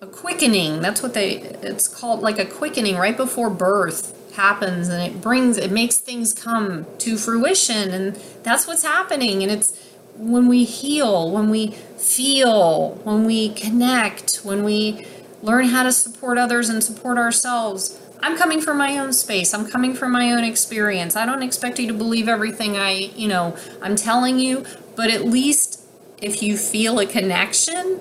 a 0.00 0.06
quickening. 0.06 0.80
That's 0.80 1.02
what 1.02 1.14
they 1.14 1.36
it's 1.36 1.88
called 1.88 2.20
like 2.20 2.38
a 2.38 2.44
quickening 2.44 2.96
right 2.96 3.16
before 3.16 3.48
birth 3.50 4.15
happens 4.36 4.88
and 4.88 5.02
it 5.02 5.20
brings 5.20 5.58
it 5.58 5.70
makes 5.70 5.98
things 5.98 6.32
come 6.32 6.86
to 6.98 7.16
fruition 7.16 7.90
and 7.90 8.16
that's 8.42 8.66
what's 8.66 8.82
happening 8.82 9.42
and 9.42 9.50
it's 9.50 9.86
when 10.18 10.48
we 10.48 10.64
heal, 10.64 11.30
when 11.30 11.50
we 11.50 11.68
feel, 11.98 12.94
when 13.04 13.24
we 13.24 13.50
connect, 13.50 14.36
when 14.36 14.64
we 14.64 15.06
learn 15.42 15.66
how 15.66 15.82
to 15.82 15.92
support 15.92 16.38
others 16.38 16.68
and 16.68 16.82
support 16.82 17.18
ourselves. 17.18 18.00
I'm 18.20 18.36
coming 18.36 18.60
from 18.60 18.78
my 18.78 18.98
own 18.98 19.12
space. 19.12 19.52
I'm 19.52 19.68
coming 19.68 19.94
from 19.94 20.12
my 20.12 20.32
own 20.32 20.42
experience. 20.42 21.16
I 21.16 21.26
don't 21.26 21.42
expect 21.42 21.78
you 21.78 21.86
to 21.88 21.94
believe 21.94 22.28
everything 22.28 22.76
I, 22.76 22.92
you 23.14 23.28
know, 23.28 23.56
I'm 23.82 23.94
telling 23.94 24.38
you, 24.38 24.64
but 24.96 25.10
at 25.10 25.24
least 25.24 25.82
if 26.22 26.42
you 26.42 26.56
feel 26.56 26.98
a 26.98 27.06
connection, 27.06 28.00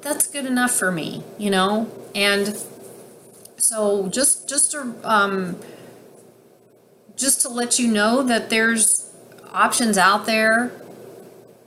that's 0.00 0.26
good 0.26 0.46
enough 0.46 0.72
for 0.72 0.90
me, 0.90 1.22
you 1.38 1.50
know? 1.50 1.92
And 2.14 2.56
so 3.60 4.08
just 4.08 4.48
just 4.48 4.70
to 4.72 4.94
um 5.04 5.56
just 7.16 7.42
to 7.42 7.48
let 7.48 7.78
you 7.78 7.86
know 7.88 8.22
that 8.22 8.50
there's 8.50 9.12
options 9.52 9.98
out 9.98 10.26
there 10.26 10.72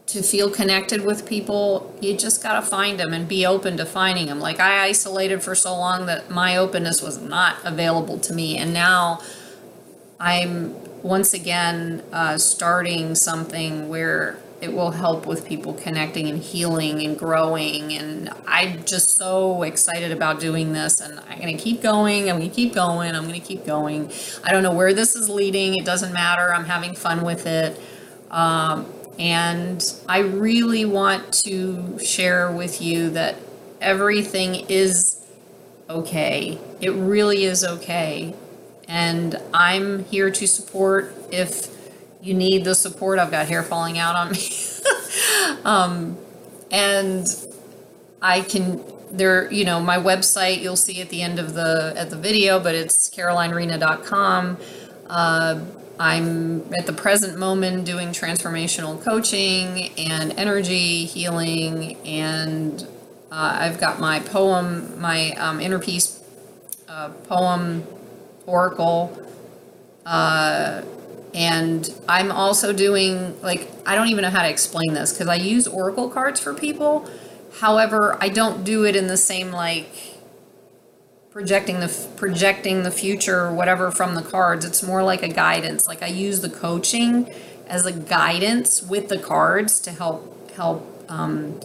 to 0.08 0.21
feel 0.21 0.49
connected 0.49 1.03
with 1.03 1.27
people, 1.27 1.95
you 2.01 2.15
just 2.15 2.43
got 2.43 2.60
to 2.60 2.62
find 2.62 2.99
them 2.99 3.13
and 3.13 3.27
be 3.27 3.45
open 3.45 3.77
to 3.77 3.86
finding 3.86 4.27
them. 4.27 4.39
Like 4.39 4.60
I 4.60 4.86
isolated 4.86 5.41
for 5.41 5.56
so 5.56 5.75
long 5.75 6.06
that 6.08 6.29
my 6.29 6.58
openness 6.58 7.01
was 7.01 7.19
not 7.19 7.58
available 7.63 8.19
to 8.19 8.34
me. 8.34 8.58
And 8.58 8.73
now 8.73 9.21
I'm 10.19 10.75
once 11.01 11.34
again 11.34 12.03
uh, 12.12 12.38
starting 12.38 13.15
something 13.15 13.89
where 13.89 14.38
it 14.63 14.71
will 14.71 14.91
help 14.91 15.26
with 15.26 15.45
people 15.45 15.73
connecting 15.73 16.30
and 16.30 16.41
healing 16.41 17.04
and 17.04 17.19
growing. 17.19 17.91
And 17.91 18.30
I'm 18.47 18.86
just 18.86 19.17
so 19.17 19.63
excited 19.63 20.13
about 20.13 20.39
doing 20.39 20.71
this. 20.71 21.02
And 21.02 21.19
I'm 21.28 21.41
going 21.41 21.56
to 21.56 21.62
keep 21.62 21.82
going. 21.82 22.30
I'm 22.30 22.38
going 22.38 22.49
to 22.49 22.56
keep 22.56 22.73
going. 22.73 23.13
I'm 23.13 23.28
going 23.28 23.39
to 23.39 23.45
keep 23.45 23.65
going. 23.65 24.10
I 24.41 24.52
don't 24.52 24.63
know 24.63 24.73
where 24.73 24.93
this 24.93 25.17
is 25.17 25.28
leading. 25.30 25.76
It 25.76 25.84
doesn't 25.84 26.13
matter. 26.13 26.54
I'm 26.54 26.63
having 26.63 26.95
fun 26.95 27.26
with 27.26 27.45
it. 27.45 27.78
Um, 28.32 28.86
and 29.19 29.84
I 30.08 30.19
really 30.19 30.86
want 30.86 31.34
to 31.45 31.99
share 31.99 32.49
with 32.49 32.82
you 32.82 33.10
that 33.10 33.36
everything 33.82 34.56
is 34.69 35.26
okay. 35.89 36.58
It 36.80 36.91
really 36.91 37.43
is 37.43 37.65
okay. 37.65 38.34
And 38.88 39.41
I'm 39.54 40.06
here 40.06 40.32
to 40.32 40.47
support 40.47 41.13
if 41.32 41.73
you 42.24 42.34
need 42.34 42.64
the 42.64 42.74
support. 42.74 43.20
I've 43.20 43.32
got 43.32 43.48
hair 43.48 43.64
falling 43.64 44.00
out 44.00 44.16
on 44.16 44.32
me. 44.32 44.40
um, 45.66 46.18
and 46.72 47.28
I 48.22 48.42
can 48.42 48.82
there 49.14 49.52
you 49.54 49.64
know 49.64 49.80
my 49.80 49.98
website 49.98 50.60
you'll 50.62 50.76
see 50.76 51.00
at 51.00 51.10
the 51.10 51.22
end 51.22 51.38
of 51.38 51.54
the 51.54 51.94
at 51.96 52.10
the 52.10 52.16
video 52.16 52.60
but 52.60 52.74
it's 52.74 53.10
carolinerena.com 53.12 54.58
uh, 55.08 55.60
i'm 56.00 56.74
at 56.74 56.88
the 56.88 56.94
present 56.94 57.38
moment 57.38 57.86
doing 57.86 58.10
transformational 58.10 59.00
coaching 59.04 59.92
and 60.00 60.32
energy 60.32 61.06
healing 61.06 61.96
and 62.06 62.88
uh, 63.32 63.58
i've 63.62 63.80
got 63.80 64.00
my 64.00 64.20
poem 64.20 65.00
my 65.00 65.32
um, 65.34 65.60
inner 65.60 65.78
peace 65.78 66.24
uh, 66.90 67.10
poem 67.28 67.86
oracle 68.48 69.16
uh, 70.08 70.82
and 71.34 71.93
i'm 72.08 72.32
also 72.32 72.72
doing 72.72 73.39
like 73.41 73.69
i 73.86 73.96
don't 73.96 74.08
even 74.08 74.22
know 74.22 74.30
how 74.30 74.41
to 74.43 74.50
explain 74.50 74.93
this 74.93 75.13
because 75.13 75.28
i 75.28 75.36
use 75.36 75.67
oracle 75.67 76.10
cards 76.10 76.39
for 76.39 76.54
people 76.54 77.10
However, 77.60 78.17
I 78.19 78.30
don't 78.30 78.63
do 78.63 78.84
it 78.86 78.96
in 78.96 79.08
the 79.08 79.17
same 79.17 79.52
like 79.52 80.19
projecting 81.30 81.80
the 81.80 82.08
projecting 82.15 82.84
the 82.84 82.91
future 82.91 83.41
or 83.41 83.54
whatever 83.54 83.91
from 83.91 84.15
the 84.15 84.22
cards. 84.22 84.65
It's 84.65 84.82
more 84.84 85.04
like 85.04 85.24
a 85.24 85.28
guidance. 85.28 85.88
Like 85.88 86.02
I 86.02 86.08
use 86.08 86.41
the 86.41 86.50
coaching 86.50 87.32
as 87.67 87.86
a 87.86 87.91
guidance 87.91 88.82
with 88.82 89.10
the 89.10 89.19
cards 89.19 89.80
to 89.82 89.91
help 89.91 90.52
help 90.52 91.06
um, 91.10 91.60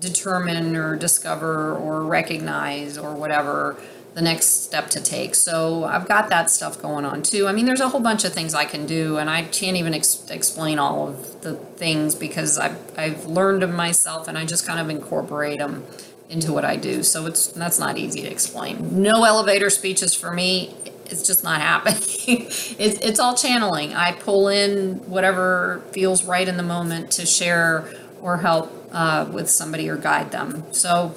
determine 0.00 0.76
or 0.76 0.96
discover 0.96 1.76
or 1.76 2.02
recognize 2.02 2.98
or 2.98 3.14
whatever 3.14 3.76
the 4.14 4.22
next 4.22 4.64
step 4.64 4.90
to 4.90 5.00
take. 5.00 5.34
So 5.34 5.84
I've 5.84 6.08
got 6.08 6.28
that 6.30 6.50
stuff 6.50 6.80
going 6.80 7.04
on 7.04 7.22
too. 7.22 7.46
I 7.46 7.52
mean, 7.52 7.66
there's 7.66 7.80
a 7.80 7.88
whole 7.88 8.00
bunch 8.00 8.24
of 8.24 8.32
things 8.32 8.54
I 8.54 8.64
can 8.64 8.86
do, 8.86 9.18
and 9.18 9.30
I 9.30 9.42
can't 9.42 9.76
even 9.76 9.94
ex- 9.94 10.28
explain 10.30 10.78
all 10.78 11.08
of 11.08 11.42
the 11.42 11.54
things 11.54 12.14
because 12.14 12.58
I've 12.58 12.78
I've 12.98 13.26
learned 13.26 13.62
them 13.62 13.74
myself, 13.74 14.28
and 14.28 14.36
I 14.36 14.44
just 14.44 14.66
kind 14.66 14.80
of 14.80 14.90
incorporate 14.90 15.58
them 15.58 15.84
into 16.28 16.52
what 16.52 16.64
I 16.64 16.76
do. 16.76 17.02
So 17.02 17.26
it's 17.26 17.48
that's 17.48 17.78
not 17.78 17.98
easy 17.98 18.22
to 18.22 18.28
explain. 18.28 19.02
No 19.02 19.24
elevator 19.24 19.70
speeches 19.70 20.14
for 20.14 20.32
me. 20.32 20.74
It's 21.06 21.26
just 21.26 21.44
not 21.44 21.60
happening. 21.72 21.98
it's 22.46 22.72
it's 22.78 23.20
all 23.20 23.36
channeling. 23.36 23.94
I 23.94 24.12
pull 24.12 24.48
in 24.48 24.96
whatever 25.08 25.82
feels 25.92 26.24
right 26.24 26.46
in 26.46 26.56
the 26.56 26.62
moment 26.62 27.12
to 27.12 27.26
share 27.26 27.88
or 28.20 28.38
help 28.38 28.72
uh, 28.92 29.28
with 29.32 29.48
somebody 29.48 29.88
or 29.88 29.96
guide 29.96 30.30
them. 30.30 30.64
So 30.72 31.14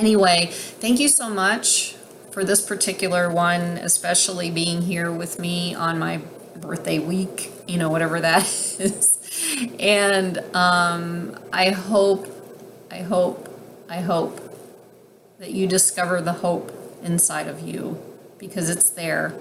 Anyway, 0.00 0.46
thank 0.50 0.98
you 0.98 1.08
so 1.08 1.28
much 1.28 1.94
for 2.30 2.42
this 2.42 2.64
particular 2.64 3.30
one, 3.30 3.60
especially 3.60 4.50
being 4.50 4.80
here 4.80 5.12
with 5.12 5.38
me 5.38 5.74
on 5.74 5.98
my 5.98 6.22
birthday 6.56 6.98
week, 6.98 7.52
you 7.68 7.76
know, 7.76 7.90
whatever 7.90 8.18
that 8.18 8.44
is. 8.78 9.12
And 9.78 10.38
um, 10.56 11.38
I 11.52 11.68
hope, 11.68 12.26
I 12.90 13.00
hope, 13.02 13.46
I 13.90 14.00
hope 14.00 14.40
that 15.38 15.50
you 15.50 15.66
discover 15.66 16.22
the 16.22 16.32
hope 16.32 16.72
inside 17.02 17.46
of 17.46 17.60
you 17.60 18.02
because 18.38 18.70
it's 18.70 18.88
there. 18.88 19.34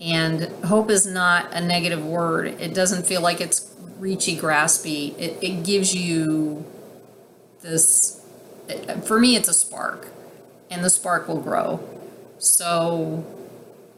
And 0.00 0.42
hope 0.66 0.88
is 0.88 1.04
not 1.04 1.52
a 1.52 1.60
negative 1.60 2.06
word. 2.06 2.46
It 2.60 2.74
doesn't 2.74 3.06
feel 3.06 3.22
like 3.22 3.40
it's 3.40 3.74
reachy, 3.98 4.38
graspy. 4.38 5.18
It, 5.18 5.42
it 5.42 5.64
gives 5.64 5.92
you 5.92 6.64
this 7.60 8.19
for 9.04 9.18
me, 9.18 9.36
it's 9.36 9.48
a 9.48 9.54
spark, 9.54 10.08
and 10.70 10.84
the 10.84 10.90
spark 10.90 11.28
will 11.28 11.40
grow. 11.40 11.80
So, 12.38 13.24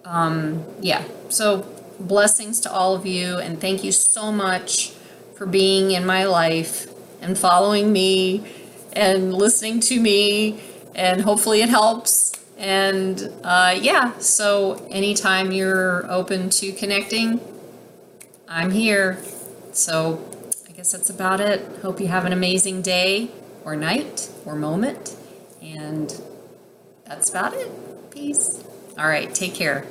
um, 0.05 0.65
yeah. 0.81 1.05
So, 1.29 1.63
blessings 1.99 2.61
to 2.61 2.73
all 2.73 2.95
of 2.95 3.07
you, 3.07 3.39
and 3.39 3.61
thank 3.61 3.85
you 3.85 3.93
so 3.93 4.33
much 4.33 4.91
for 5.35 5.47
being 5.47 5.93
in 5.93 6.05
my 6.05 6.25
life 6.25 6.87
and 7.21 7.39
following 7.39 7.93
me 7.93 8.45
and 8.93 9.33
listening 9.33 9.81
to 9.81 10.01
me, 10.01 10.61
and 10.95 11.23
hopefully 11.23 11.63
it 11.63 11.69
helps. 11.69 12.33
And 12.59 13.33
uh, 13.43 13.77
yeah, 13.81 14.17
so 14.19 14.87
anytime 14.91 15.53
you're 15.53 16.11
open 16.11 16.51
to 16.51 16.73
connecting, 16.73 17.41
I'm 18.49 18.71
here. 18.71 19.19
So 19.73 20.23
I 20.69 20.73
guess 20.73 20.93
that's 20.93 21.11
about 21.11 21.41
it. 21.41 21.67
Hope 21.83 22.01
you 22.01 22.09
have 22.09 22.25
an 22.25 22.33
amazing 22.33 22.83
day 22.83 23.31
or 23.65 23.77
night 23.77 24.31
or 24.45 24.55
moment. 24.55 25.17
And 25.63 26.21
that's 27.05 27.31
about 27.31 27.55
it. 27.55 28.11
Peace. 28.11 28.63
All 28.99 29.07
right. 29.07 29.33
Take 29.35 29.55
care. 29.55 29.87